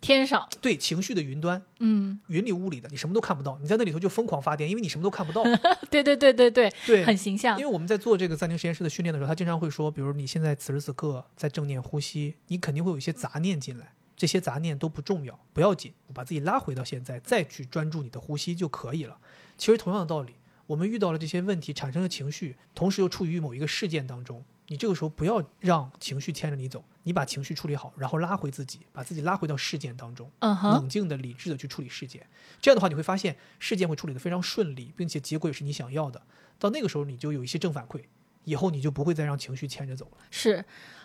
[0.00, 5.42] 天上对情绪的云端，嗯，云里雾里的，你什么都看不到，你在那里头就疯狂发电，因为你什么都看不到。
[5.90, 7.58] 对对对对对对，很形象。
[7.58, 19.18] 因为我们在做这个暂停实验室的训练的时候，他经常会说，比如你现在此时此刻在正念呼吸，你肯定会有一些杂念进来，这些杂念都不重要，不要紧，把自己拉回到现在，再去专注你的呼吸就可以了。
[19.56, 20.34] 其实同样的道理，
[20.66, 24.44] 我们遇到了这些问题，产生了情绪，同时又处于某一个事件当中。
[24.68, 32.26] 你这个时候不要让情绪牵着你走，你把情绪处理好，然后拉回自己，把自己拉回到事件当中，冷静的、理智的去处理事件。
[32.60, 36.20] 这样的话，你会发现事件会处理的非常顺利，并且结果也是你想要的。
[36.58, 38.02] 到那个时候，你就有一些正反馈，
[38.44, 40.18] 以后你就不会再让情绪牵着走了。
[40.30, 40.64] 是，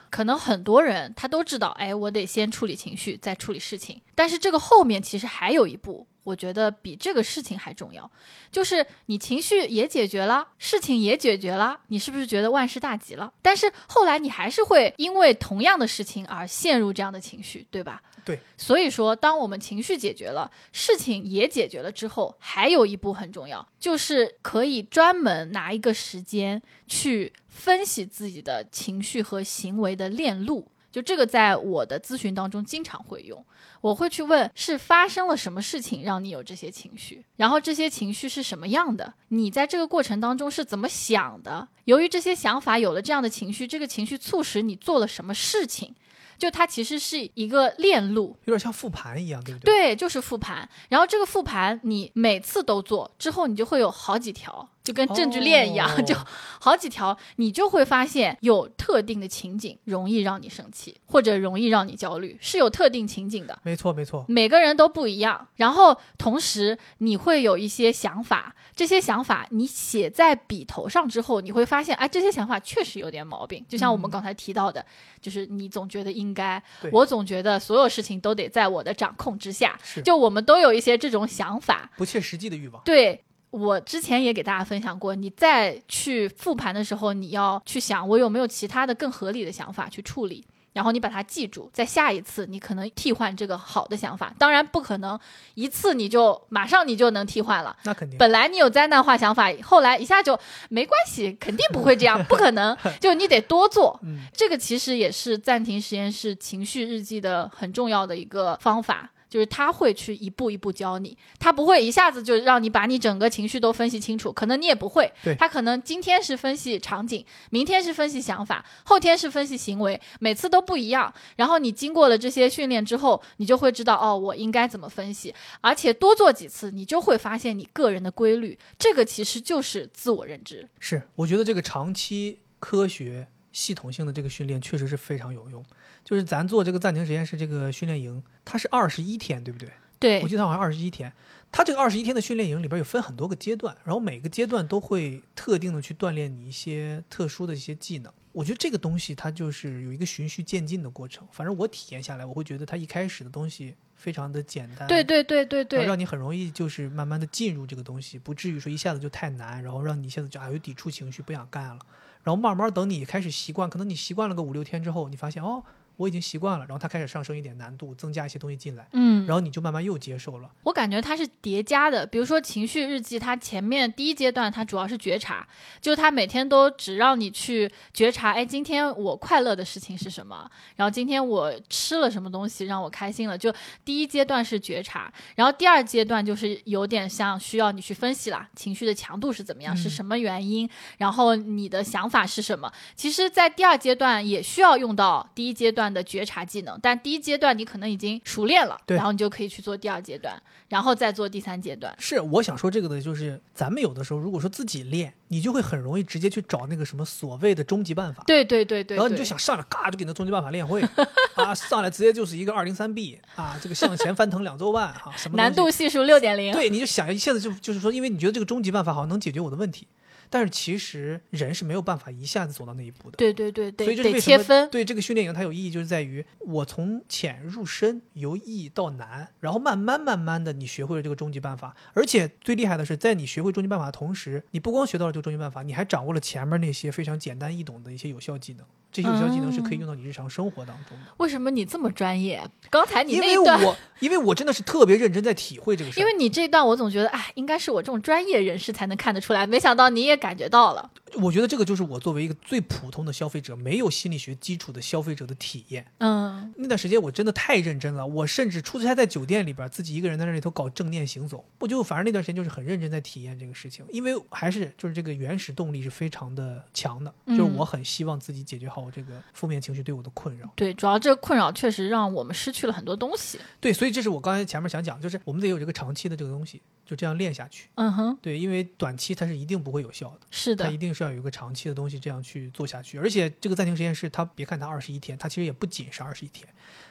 [0.09, 4.01] 可能很多人他都知道，哎，我得先处理情绪，再处理事情。
[4.13, 6.07] 但是这个后面其实还有一步。
[6.23, 8.09] 我觉得比这个事情还重要，
[8.51, 13.31] 就是你情绪也解决了，事情也解决了，你是不是觉得万事大吉了？
[13.41, 18.01] 但是后来你还是会因为同样的事情而陷入这样的情绪，对吧？
[18.23, 18.39] 对。
[18.57, 30.67] 所以说，当我们情绪解决了，事情也解决了之后，还有一步很重要，就是可以专门拿一个时间去分析自己的情绪和行为的链路。
[30.93, 33.43] 就这个，在我的咨询当中经常会用。
[33.81, 37.25] 我会去问，是发生了什么事情让你有这些情绪？
[37.35, 39.13] 然后这些情绪是什么样的？
[39.29, 41.67] 你在这个过程当中是怎么想的？
[41.85, 45.95] 由于这些想法有了这样的情绪，这个情绪促使你做了什么事情？
[46.37, 49.73] 就它其实是一个链路，有点像复盘一样，对不对？
[49.73, 50.69] 对，就是复盘。
[50.89, 54.69] 然后这个复盘你每次都做之后，你就会有好几条。
[54.83, 56.13] 就跟证据链一样，哦、 就
[56.59, 63.57] 好几条，你就会发现有特定的情景容易让你生气，或者容易让你焦虑，是有特定情景的。
[63.63, 65.47] 没错，没错，每个人都不一样。
[65.55, 73.65] 然后同时你会有一些想法，这些想法你写在笔头上之后，你会发现，哎，这些想法确实有点毛病。
[73.69, 74.85] 就像我们刚才提到的，嗯、
[75.21, 76.61] 就是你总觉得应该，
[76.91, 79.79] 我总觉得所有事情都得在我的掌控之下。
[80.03, 82.81] 就我们都有一些这种想法，不切实际的欲望。
[82.83, 83.23] 对。
[83.53, 90.43] 我之前也给大家分享过，你再去复盘的时候，你要去想我有没有其他的更合理的想法去处理，
[90.73, 94.33] 然后你把它记住，在下一次你可能替换这个好的想法。
[94.39, 95.19] 当然不可能
[95.53, 98.17] 一次你就马上你就能替换了，那肯定。
[98.17, 100.35] 本来你有灾难化想法，后来一下就
[100.69, 102.75] 没关系，肯定不会这样，不可能。
[102.99, 109.11] 就你得多做，嗯、这个其实也是暂停实验室情绪日记的很重要的一个方法。
[109.33, 115.11] 就是他会去一步一步教你，他不会一下子就让你把你整个情绪都分析清楚，可能你也不会。
[115.23, 121.11] 对，他可能今天是分析场景，明天是分析想法，后天是分析行为，每次都不一样。
[121.35, 128.55] 然后你经过了这些训练之后，你就会知道哦，我应该怎么分析，而且多做几次，你就会发现你个人的规律。
[128.77, 130.69] 这个其实就是自我认知。
[130.79, 135.65] 是，我觉得这个长期科学系统性的这个训练确实是非常有用。
[136.13, 139.67] 就是咱做这个暂停实验室这个训练营，它是二十一天，对不对？
[139.97, 141.11] 对，我记得好像二十一天。
[141.51, 148.13] 它这个二十一天的训练营里边有分很多个阶段，然后每个阶段都会特定的去锻炼你一些特殊的一些技能。
[148.31, 151.27] 我觉得这个东西它就是有一个循序渐进的过程。
[151.31, 161.79] 反正我体验下来，我会觉得它一开始的东西非常的简单，对对对对对，让你很容易就是慢慢的进入这个东西，不至于说一下子就太难，然后让你一下子就啊有抵触情绪不想干了。
[162.23, 165.63] 然后慢慢等你开始习惯，可能你习惯了个五六天之后，你发现哦。
[165.97, 170.49] 我已经习惯了，然后它开始上升一点难度，增加一些东西进来，嗯，然后你就慢慢又接受了。
[170.63, 172.05] 我感觉它是叠加的。
[172.05, 175.47] 比如说情绪日记，它前面第一阶段它主要是觉察，
[175.81, 180.49] 就它每天都只让你去觉察，哎，今天我快乐的事情是什么？
[180.75, 183.37] 然后今天我吃了什么东西让我开心了？
[183.37, 183.53] 就
[183.85, 192.71] 第一阶段是觉察，然后第二阶段就是有点像需要你去分析啦，情绪的强度是怎么样，嗯是什么原因，然后你的想法是什么？
[192.95, 201.93] 其实，在第二阶段也需要用到第一阶段的觉察技能，但第一阶段你可能已经熟练了，对然后你就可以去做第二阶段，然后再做第三阶段。
[201.97, 208.23] 是我想说这个的，就是咱们有的时候如果说自己练，你就会很容易直接去找那个什么所谓的终极办法。
[208.27, 210.81] 对对对对，然后你就想上来，嘎就给那终极办法练会
[211.35, 219.87] 啊，上来直接就是一个二零三 B 啊，这个向前翻腾两周半哈、什么难度系数六点零，对，你就想一下子就就是说，因为你觉得这个终极办法好像能解决我的问题，
[220.33, 223.17] 但是其实人是没有办法一下子走到那一步的。
[223.17, 224.67] 对对对所以这是为什么切分。
[224.71, 238.65] 对这个训练营它有意义，就是在于我从浅入深，由易到难，然后慢慢慢慢的你学会了这个终极办法，而且最厉害的是，在你学会终极办法的同时，你不光学到了这个终极办法，你还掌握了前面那些非常简单易懂的一些有效技能。
[238.91, 241.05] 这些有效技能是可以用到你日常生活当中的。
[241.17, 242.39] 为什么你这么专业？
[242.69, 250.89] 刚才你因为那一段，我因为我真的是特别认真在体会这个事儿，因为你这段，我总觉得，哎，应该是我这种专业人士才能看得出来，没想到你也感觉到了。
[251.15, 255.85] 我觉得这个就是我作为一个最普通的消费者，没有心理学基础的消费者的体验。
[255.97, 261.43] 嗯，那段时间我真的太认真了，我甚至出差在酒店里边，自己一个人在那里头搞正念行走。
[261.59, 270.49] 我就反正那段时间就是很认真在体验这个事情，因为还是就是这个原始动力是非常的强的，嗯就是我很希望自己解决好我这个负面情绪对我的困扰。
[270.55, 273.37] 对，主要这个困扰确实让我们失去了很多东西。
[273.59, 277.69] 对，所以这是我刚才前面想讲，就是我们得有这个长期的这个东西，就这样练下去。
[277.75, 280.27] 嗯哼，对，因为短期它是一定不会有效的。
[280.31, 282.97] 是的它一，定是要有一个长期的东西这样去做下去。
[282.97, 286.47] 而且这个暂停实验室，它别看它二十一天，它其实也不仅是二十一天，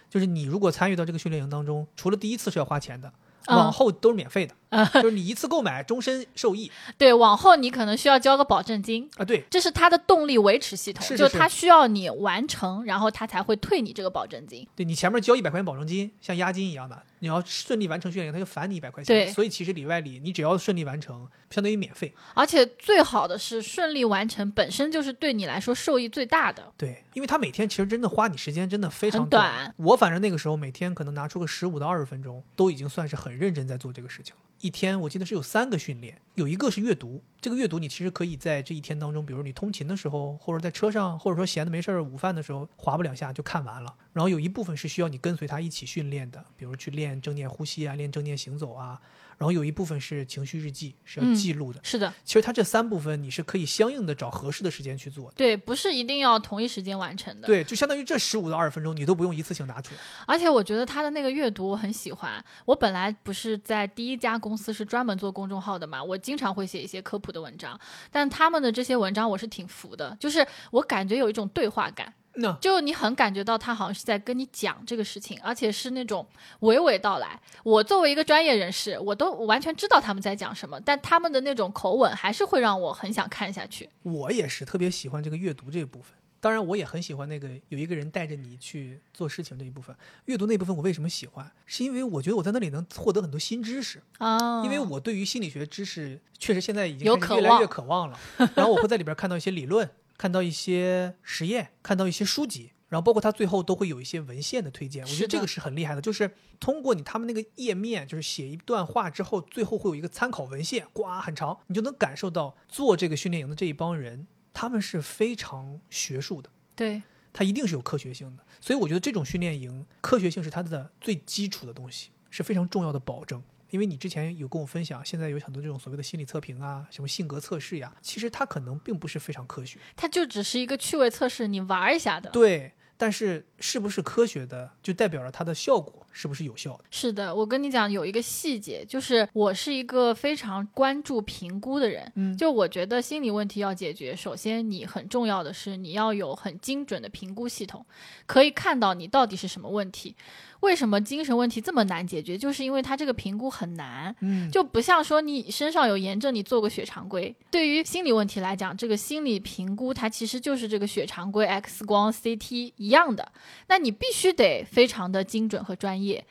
[0.08, 3.12] 就是你如果参与到这个训练营当中，除了第一次是要花钱的，
[3.46, 4.54] 嗯往后都是免费的，
[4.94, 9.10] 就是你一次购买终身受益对，往后你可能需要交个保证金。
[9.16, 9.24] 啊。
[9.24, 14.66] 对，这是它的动力维持系统，是是就是它需要你完成，然后它才会退你这个保证金。
[14.76, 19.14] 对你前面交一百块钱保证金，像押金一样的，你要顺利完成训练营，他就返你一百块钱。
[19.14, 22.12] 对所以其实里外里你只要顺利完成，相当于免费。
[22.34, 26.72] 而且最好的是顺利完成，本身就是对你来说受益最大的。
[26.76, 34.42] 对，因为他每天其实真的花你时间真的非常很短我反正那个时候每天可能拿出个十五到二十分钟，都已经算是很认真在做这个事情了。
[34.62, 37.20] 一天我记得是有三个训练，有一个是阅读。
[37.40, 43.92] 这个阅读你其实可以在这一天当中，比如你通勤的时候，或者在车上，或者说闲的没事儿午饭的时候，划不两下就看完了。
[44.12, 49.00] 然后有一部分是需要你跟随他一起训练的，比如去练正念呼吸啊，练正念行走啊。
[49.38, 51.80] 然后有一部分是情绪日记，是要嗯记录的。
[51.82, 55.34] 是的，其实它这三部分你是可以相应的找合适的时间去做的。
[55.36, 57.46] 对，不是一定要同一时间完成的。
[57.46, 60.00] 对，就相当于这十五到二十分钟，你都不用一次性拿出来。
[60.26, 62.44] 而且我觉得他的那个阅读我很喜欢。
[62.64, 67.78] 我本来不是在第一家公司是专门做公众号的嘛，我经常会写一些科普的文章，
[68.10, 72.12] 但他们的这些文章我是挺服的，就是我感觉有一种对话感。
[72.34, 76.26] 那就你很感觉到他好像是在跟你讲这个事情，而且是那种
[76.60, 77.38] 娓娓道来。
[77.62, 83.88] 我作为一个专业人士，我都完全知道他们在讲什么，但他们的那种口吻还是会让我很想看下去。
[84.02, 86.12] 我也是特别喜欢这个阅读这一部分。
[86.40, 89.94] 当然，我也很喜欢那个有一个人带着你去做事情这一部分。
[90.24, 91.48] 阅读那部分我为什么喜欢？
[91.66, 94.02] 是因为我觉得我在那里能获得很多新知识。
[94.18, 98.18] 啊，因为我对于心理学知识确实现在已经越来越渴望了。
[98.56, 99.88] 然后我会在里边看到一些理论，
[100.22, 102.70] 看到一些实验，看到一些书籍。
[102.88, 117.02] 然后包括它最后都会有一些文献的推荐，我觉得这个是很厉害的，就是通过你他们那个页面，就是写一段话之后，最后会有一个参考文献，呱很长，你就能感受到做这个训练营的这一帮人，他们是非常学术的，对，
[117.32, 118.44] 它一定是有科学性的。
[118.60, 123.42] 所以我觉得这种训练营，科学性是它的最基础的东西，是非常重要的保证。
[123.72, 129.78] 因为你之前有跟我分享，现在有很多这种所谓的心理测评啊，什么性格测试呀，其实它可能并不是非常科学。
[129.96, 132.28] 它就只是一个趣味测试，你玩一下的。
[132.28, 136.84] 对，但是是不是科学的，就代表了它的效果是不是有效的。
[136.90, 142.12] 是的，我跟你讲，有一个细节，就是我是一个非常关注评估的人。
[142.16, 147.86] 嗯就我觉得心理问题要解决，首先你很重要的是你要有很精准的评估系统，
[148.26, 150.14] 可以看到你到底是什么问题。
[150.62, 152.38] 为什么精神问题这么难解决？
[152.38, 154.14] 就是因为它这个评估很难。
[154.20, 157.34] 嗯，就不像说你身上有炎症，你做个血常规。
[157.50, 163.32] 对于心理问题来讲，这个心理评估它其实就是这个血常规、X 光、CT 一样的。
[163.68, 166.24] 那你必须得非常的精准和专业。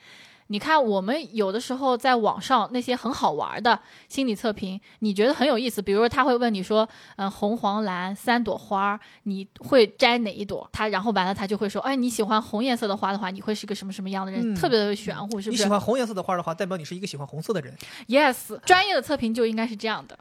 [0.52, 5.80] 你看，我们有的时候在网上那些很好玩的心理测评，你觉得很有意思。
[5.80, 10.68] 比如说，他会问你说，嗯，红黄蓝三朵花，你会摘哪一朵？
[10.70, 14.52] 他然后完了，他就会说，哎，你喜欢红颜色的花的话，你会是个什么什么样的人？
[14.52, 17.74] 嗯特别的玄乎，是不是你喜欢红颜色的花的话，代表你是一个喜欢红色的人
[18.08, 20.18] ？Yes，专业的测评就应该是这样的。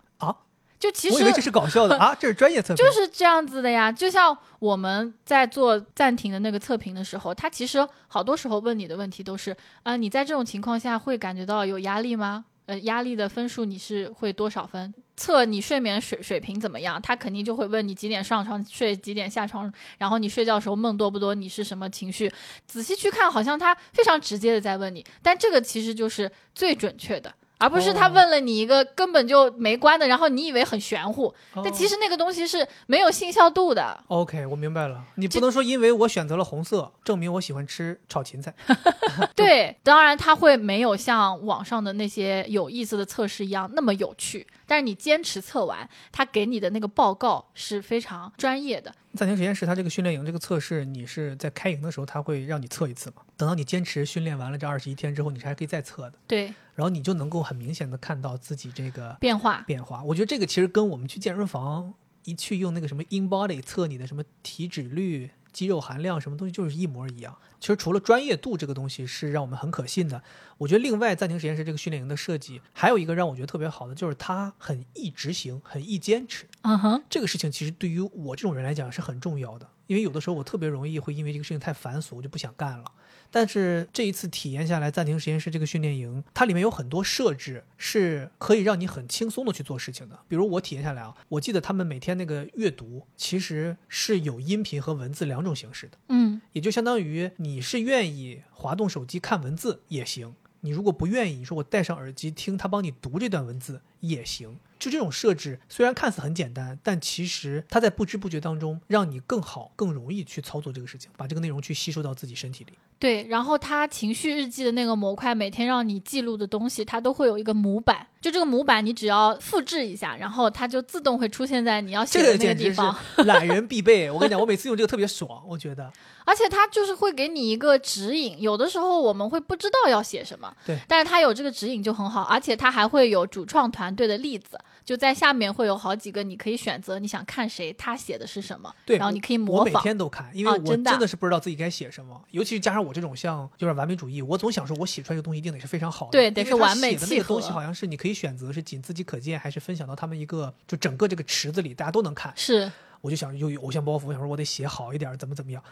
[0.81, 0.83] 啊。
[0.83, 2.83] 就其实我以为这是搞笑的 啊，这是专业测评。
[2.83, 12.45] 就是这样子的呀，就像我们在做暂停的那个测评的时候，他其实好多时候问你的问题都是，啊、你在这种情况下会感觉到有压力吗？
[12.67, 14.93] 呃，压力的分数你是会多少分？
[15.17, 17.01] 测你睡眠水水平怎么样？
[17.01, 22.31] 他肯定就会问你几点上床睡，几点下床，然后你睡觉的时候梦多不多，你是什么情绪？
[22.67, 27.33] 仔细去看，好像他非常直接的在问你，但这个其实就是最准确的。
[27.61, 33.97] 而不是他哦问了你一个根本就没关的，然后你以为很玄乎，哦但其实那个东西是没有信效度的。
[34.07, 35.03] OK，我明白了。
[35.15, 38.53] 你不能说因为我选择了红色，证明我喜欢吃炒芹菜。
[39.35, 48.95] 对，当然它会没有像网上的那些有意思的测试一样那么有趣，但是你坚持测完，他给你的那个报告是非常专业的。
[49.15, 53.21] 暂停实验室它这个训练营这个测试，你是在开营的时候，他会让你测一次嘛？
[53.35, 60.01] 等到你坚持训练完了这二十一天之后，你是还可以再测的，对，然后你就能够很明显的看到自己这个变化，变化。
[60.03, 61.93] 我觉得这个其实跟我们去健身房
[62.23, 67.37] 一去用那个什么 InBody 测你的什么体脂率、肌肉含量什么东西，就是一模一样。
[67.59, 70.23] 其实除了专业度这个东西是让我们很可信的，
[70.57, 76.47] 我觉得另外暂停实验室这个训练营的设计，还有一个让我觉得特别好的，就是它很易执行，很易坚持。
[76.63, 82.85] 嗯哼，这个事情其实对于我这种人来讲是很重要的，因为有的时候我特别容易会因为这个事情太繁琐，我就不想干了。
[83.31, 90.19] 但是这一次体验下来，暂停实验室这个训练营，它里面有很多设置是可以让你很轻松的去做事情的。
[90.27, 104.57] 比如我体验下来啊，我记得他们每天那个阅读其实是有音频和文字两种形式的，嗯，也就相当于你是愿意滑动手机看文字也行，你如果不愿意，你说我戴上耳机听他帮你读这段文字也行。
[104.81, 112.73] 就这种设置，虽然看似很简单，但其实它在不知不觉当中让你更好、更容易去操作这个事情，把这个内容去吸收到自己身体里。
[112.97, 113.27] 对。
[113.27, 118.07] 然后它情绪日记的那个模块，每天让你记录的东西，它都会有一个模板。
[118.19, 122.95] 就这个模板，你只要复制一下，然后它就自动会出现在你要写这的那个个简直地方。
[123.15, 124.09] 是懒人必备。
[124.09, 125.91] 我跟你讲，我每次用这个特别爽，我觉得。
[126.25, 139.83] 而且它就是会给你一个指引，有的时候我们会不知道要写什么，对但是它有这个指引就很好，而且它还会有主创团队的例子，就在下面会有好几个，你可以选择你想看谁，他写的是什么，对，然后你可以模仿我每。
[139.83, 152.33] 天都看，因为我啊真的是不知道自己该写什么，尤其是加上我这种像有点完美主义，我总想说我写出来这个东西一定得是非常好的，对得是完美写的那个契合东西好像是你可以选择是仅自己可见，还是分享到他们一个就整个这个池子里，大家都能看。
[152.35, 152.71] 是，
[153.01, 155.63] 我就想有有偶像包袱，我想说我得写好一点，怎么怎么样。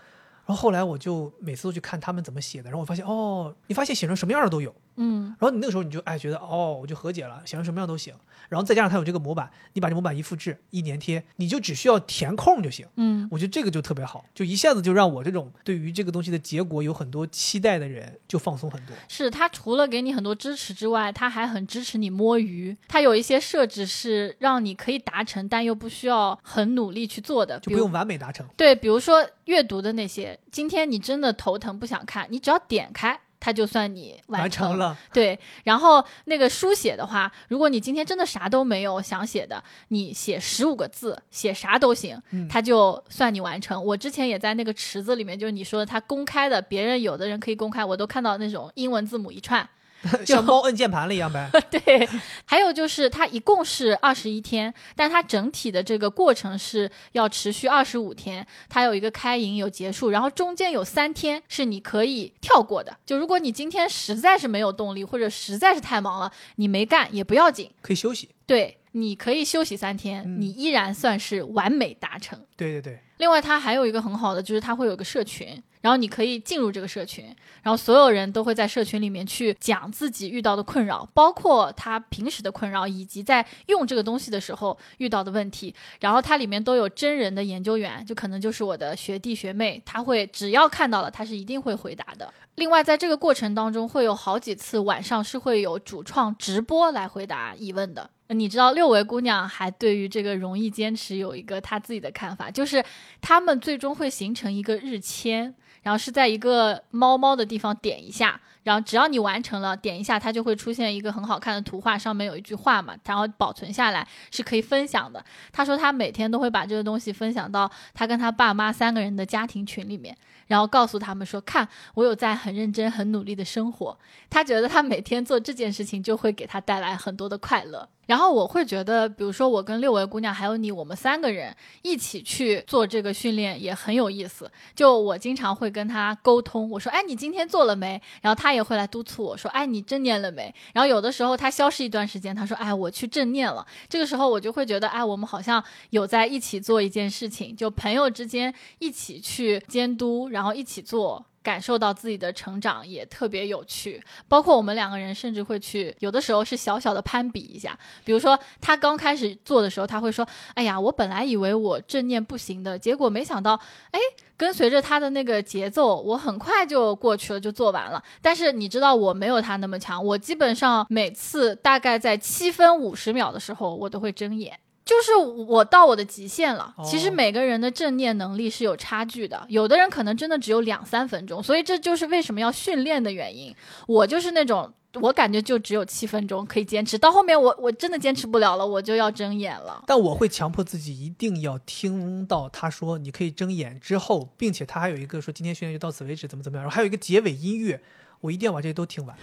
[0.46, 4.74] 然后后来我就每次都去看他们怎么写的，然后我发现哦，你发现写成什么样的都有。
[5.02, 8.14] 嗯，然后你那个时候你就哎觉得哦，我就和解了，想要什么样都行。
[8.50, 12.86] 然后再加上它有这个模板，你把这模板一复制一粘贴，你就只需要填空就行。
[12.96, 18.96] 嗯，我觉得这个就特别好，就一下子就让我这种对于这个东西的结果有很多期待的人就放松很多。
[19.08, 22.76] 是它除了给你很多支持之外，它还很支持你摸鱼。
[22.88, 28.46] 它有一些设置是让你可以达成，但又不需要很努力去做的，就不用完美达成。
[28.58, 33.20] 对，比如说阅读的那些，今天你真的头疼不想看，你只要点开。
[33.40, 35.40] 它就算你完成成了，对。
[35.64, 43.84] 然后那个书写的话，如果你今天真的啥都没有想写的，你写十五个字，写啥都行，嗯它就算你完成。
[43.84, 49.68] 我之前也在那个池子里面，就是你说的，它公开的，别人有的人可以公开，我都看到那种英文字母一串，
[50.26, 51.50] 像猫摁键盘了一样呗。
[51.70, 52.08] 对，
[52.46, 58.46] 还有就是它一共是二十一天，但它整体的这个过程是要持续二十五天。
[58.68, 62.98] 它有一个开营有结束，然后中间有三天是你可以跳过的。
[63.06, 68.30] 就如果你今天实在是没有动力，或者实在是太忙了，你没干也不要紧，可以休息。
[68.46, 72.40] 对，你可以休息三天，嗯你依然算是完美达成。
[72.58, 77.26] 对对对，另外，它还有一个很好的，就是它会有个社群，然后你可以进入这个社群，
[77.64, 85.74] 然后所有人都会在社群里面去讲自己遇到的困扰，包括他平时的困扰，以及在用这个东西的时候遇到的问题。
[86.02, 92.34] 然后它里面都有真人的研究员，就可能就是我的学弟学妹，他会只要看到了，他是一定会回答的。
[92.56, 98.10] 另外，在这个过程当中，会有好几次晚上是会有主创直播来回答疑问的。
[98.28, 102.84] 你知道六维姑娘还对于这个容易坚持有一个她自己的看法，就是
[103.22, 115.24] 他们最终会形成一个日签，然后是在一个猫猫的地方点一下，然后只要你完成了，点一下，它就会出现一个很好看的图画，上面有一句话嘛，然后保存下来是可以分享的。
[115.52, 120.16] 他说他每天都会把这个东西分享到他跟他爸妈三个人的家庭群里面，
[120.48, 123.98] 然后告诉他们说：“看，我有在很认真、很努力的生活。”
[124.30, 127.88] 他觉得他每天做这件事情就会给他带来很多的快乐。
[128.10, 134.52] 然后我会觉得，比如说我跟六位姑娘还有你，我们三个人一起去做这个训练也很有意思。
[134.74, 151.24] 就我经常会跟他沟通，我说：“哎，你今天做了没？”然后他也会来督促我说：“哎，你正念了没？”然后有的时候他消失一段时间，他说：“哎，我去正念了。”这个时候我就会觉得，哎，我们好像有在一起做一件事情，就朋友之间一起去监督，然后一起做。
[151.42, 157.78] 感受到自己的成长也特别有趣，包括我们两个人甚至会去，有的时候是小小的攀比一下。
[158.04, 163.60] 比如说他刚开始做的时候，他会说：“哎呀，我本来以为我正念不行的，结果没想到，
[163.92, 164.00] 哎，
[164.38, 168.04] 跟随着他的那个节奏，我很快就过去了，就做完了。
[168.22, 174.60] 但是你知道我没有他那么强，我基本上每次大概在七分五十秒的时候，我都会睁眼。”
[174.90, 176.74] 就是我到我的极限了。
[176.84, 183.56] 其实每个人的正念能力是有差距的，有的人可能真的只有两三分钟，所以这就是为什么要训练的原因。
[183.86, 189.84] 我就是那种，我感觉就只有七分钟可以坚持，到后面我我真的坚持不了了，我就要睁眼了。
[189.86, 197.80] 但我会强迫自己一定要听到他说你可以睁眼之后，并且他还有一个说今天训练就到此为止，怎么怎么样，然后还有一个结尾音乐。
[198.22, 199.16] 我一定要把这些都听完，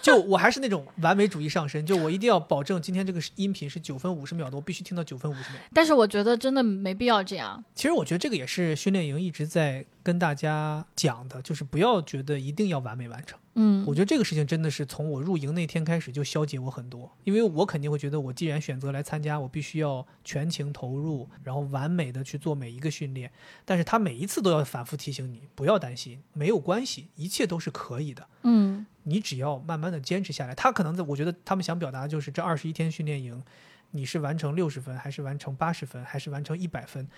[0.02, 5.60] 就我还是那种完美主义上身，就我一定要保证今天这个音频是九分五十秒的，我必须听到九分五十秒。
[5.74, 7.62] 但是我觉得真的没必要这样。
[7.74, 13.38] 其实我觉得这个也是训练营一直在跟大家讲的，就是不要觉得一定要完美完成。
[13.54, 23.30] 嗯，我觉得这个事情真的是从我入营那天开始就消解我很多，因为我肯定会觉得，我既然选择来参加，我必须要全情投入，然后完美的去做每一个训练。
[23.64, 28.26] 但是他每一次都要反复提醒你，不要担心，没有关系，一切都是可以的。
[28.42, 30.54] 嗯，你只要慢慢的坚持下来。
[30.54, 33.42] 他可能在，我觉得他们想表达的就是这二十一天训练营，
[33.90, 37.08] 你是完成六十分，还是完成八十分，还是完成一百分，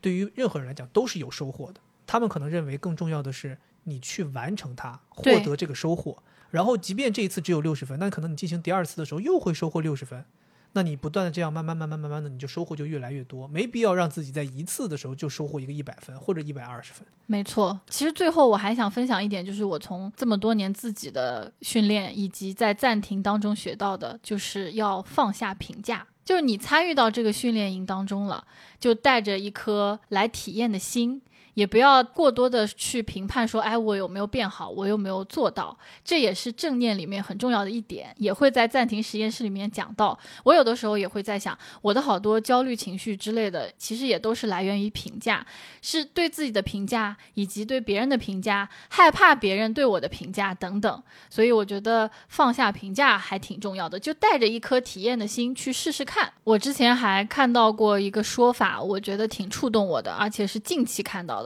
[0.00, 1.80] 对于任何人来讲都是有收获的。
[2.06, 3.58] 他们可能认为更重要的是。
[3.86, 6.16] 你去完成它，获得这个收获，
[6.50, 10.24] 然后即便这一次只有六十分，那可能你进行第二次的时候又会收获六十分，
[10.72, 17.06] 那你不断的这样慢慢慢慢慢慢的，你就收获就越来越多，没必要让自己在一次的时候就收获一个一百分或者一百二十分。
[17.26, 28.46] 没错，其实最后我还想分享一点，就是我从这么多年自己的训练以及在暂停当中学到的，就是要放下评价，就是你参与到这个训练营当中了，
[28.80, 31.20] 就带着一颗来体验的心。
[31.54, 40.18] 也不要过多的去评判说，哎，我有没有变好，我有没有做到，这也是正念里面很重要的一点，也会在暂停实验室里面讲到。
[40.44, 45.46] 我有的时候也会在想，我的好多焦虑情绪之类的，其实也都是来源于评价，
[45.80, 51.02] 是对自己的评价，以及对别人的评价，害怕别人对我的评价等等。
[51.30, 56.32] 所以我觉得放下评价还挺重要的，就带着一颗体验的心去试试看。
[56.42, 61.43] 我之前还看到过一个说法，我觉得挺触动我的，而且是近期看到的。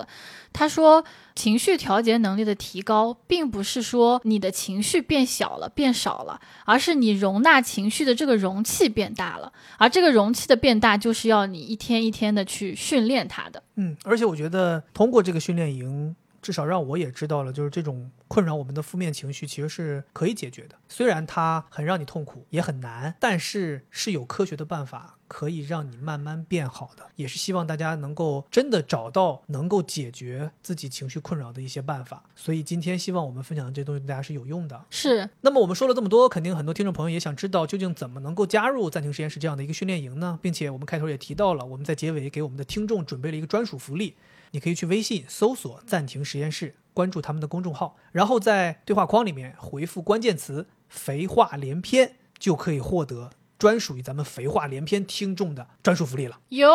[0.53, 1.05] 他说，
[1.35, 9.53] 情绪调节能力的提高，并不是说你的情绪变小了、变少了，而是你容纳情绪的这个容器变大了。
[9.79, 13.63] 而这个容器的变大，就是要你一天一天的去训练它的。
[13.77, 16.15] 嗯，而且我觉得通过这个训练营。
[16.41, 20.77] 至少让我也知道了，就是这种困扰我们的负面情绪其实是可以解决的。
[20.89, 27.05] 虽然它很让你痛苦，也很难，但是是有科学的办法可以让你慢慢变好的。
[27.15, 32.25] 也是希望大家能够真的找到能够解决自己情绪困扰的一些办法。
[32.35, 34.85] 所以今天希望我们分享的这些东西对大家是有用的。
[34.91, 35.29] 是。
[35.43, 40.39] 那么我们说了这么多，肯定很多听众朋友也想知道，究竟怎么能够加入暂停实验室这样的一个训练营呢？
[40.43, 44.17] 并且我们开头也提到了，我们在结尾给我们的听众准备了一个专属福利。
[44.53, 56.39] 你可以去微信搜索“暂停实验室”，关注他们的公众号，然后在对话框里面回复关键词“肥话连篇”，就可以获得专属于咱们“肥话连篇”听众的专属福利了。
[56.51, 56.71] 哟，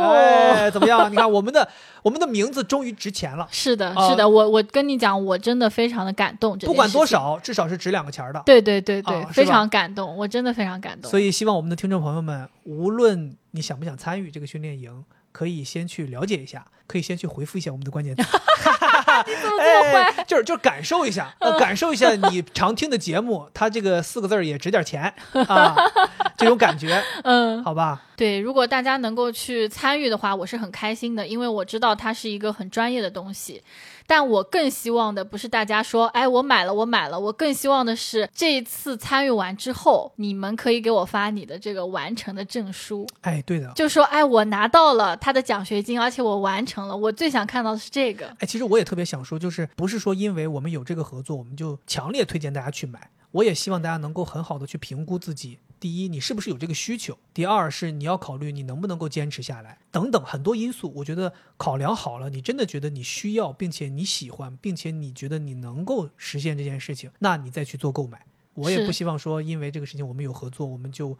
[0.00, 1.10] 哎，怎么样？
[1.12, 1.68] 你看我们的
[2.02, 3.46] 我们的名字终于值钱了。
[3.50, 6.58] 是的，是的，我我跟你讲，我真的非常的感动。
[6.58, 8.42] 不管多少，至少是值两个钱的。
[8.46, 11.10] 对对对对，非常感动，我真的非常感动。
[11.10, 15.04] 所以希望我们的听众朋友们，无论你想不想参与这个训练营。
[15.34, 18.22] 可以先去了解一下，可以先去回复一下我们的关键词。
[19.26, 20.24] 你怎么这么坏？
[20.26, 25.12] 就是就是感受一下，呃，感受一下你常听的节目，它这个四个字儿也值点钱
[25.48, 25.74] 啊。
[26.36, 28.02] 这种感觉，嗯，好吧？
[28.16, 33.62] 对，如果大家能够去参与的话，我是很开心的，因为我知道它是一个很专业的东西。
[34.06, 37.18] 但我更希望的不是大家说，哎，我买了，我买了。
[37.18, 43.72] 我更希望的是这一次参与完之后，你们可以给我发你的这个完成的证书，哎，对的。
[43.74, 46.96] 就说，哎，我拿到了他的奖学金，而且我完成了。
[46.96, 48.26] 我最想看到的是这个。
[48.38, 53.10] 哎，其实我也特别想说，就是不是说因为我们有这个合作，我们就强烈推荐大家去买。
[53.30, 55.58] 我也希望大家能够很好的去评估自己。
[55.84, 57.18] 第一，你是不是有这个需求？
[57.34, 60.90] 第二，是你要考虑你能不能够坚持下来，等等很多因素。
[60.96, 68.24] 我觉得考量好了，你真的觉得你需要，并且你喜欢，并且你觉得你能够实现这件事情，那你再去做购买。
[68.54, 71.18] 我也不希望说，因为这个事情我们有合作，我们就。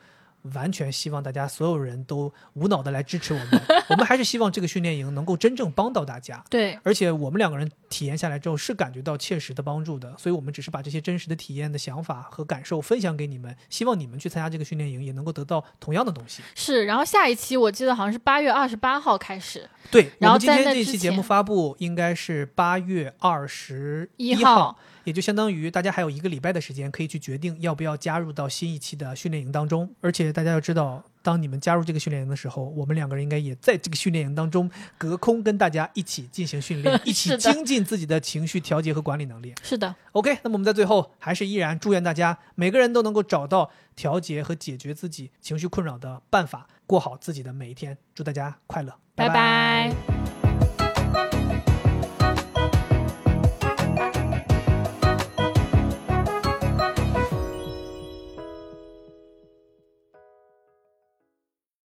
[0.52, 6.44] 完全希望大家所有人都无脑的来支持我们， 我们还是希望这个训练营能够真正帮到大家。
[6.50, 16.42] 对，而且我们两个人体验下来之后是感觉到切实的帮助的，所以我们只是把这些真实的体验的想法和感受分享给你们，希望你们去参加这个训练营也能够得到同样的东西。
[16.54, 19.68] 是，然后下一期我记得好像是八月二十八号开始。
[19.90, 24.78] 对，然后今天这期节目发布应该是八月二十一号。
[25.04, 29.94] 也就相当于大家还有一个礼拜的时间，可以去决定要不要加入到新一期的训练营当中。
[30.00, 39.54] 而且大家要知道，当你们加入这个训练营的时候，我们两个人应该也在这个训练营当中隔空跟大家一起进行训练， 一起精进自己的情绪调节和管理能力。
[39.62, 39.94] 是的。
[40.12, 47.98] OK，那么我们在最后还是依然祝愿大家每个人都能够找到调节和解决自己情绪困扰的办法，过好自己的每一天。
[48.14, 50.13] 祝大家快乐，拜拜。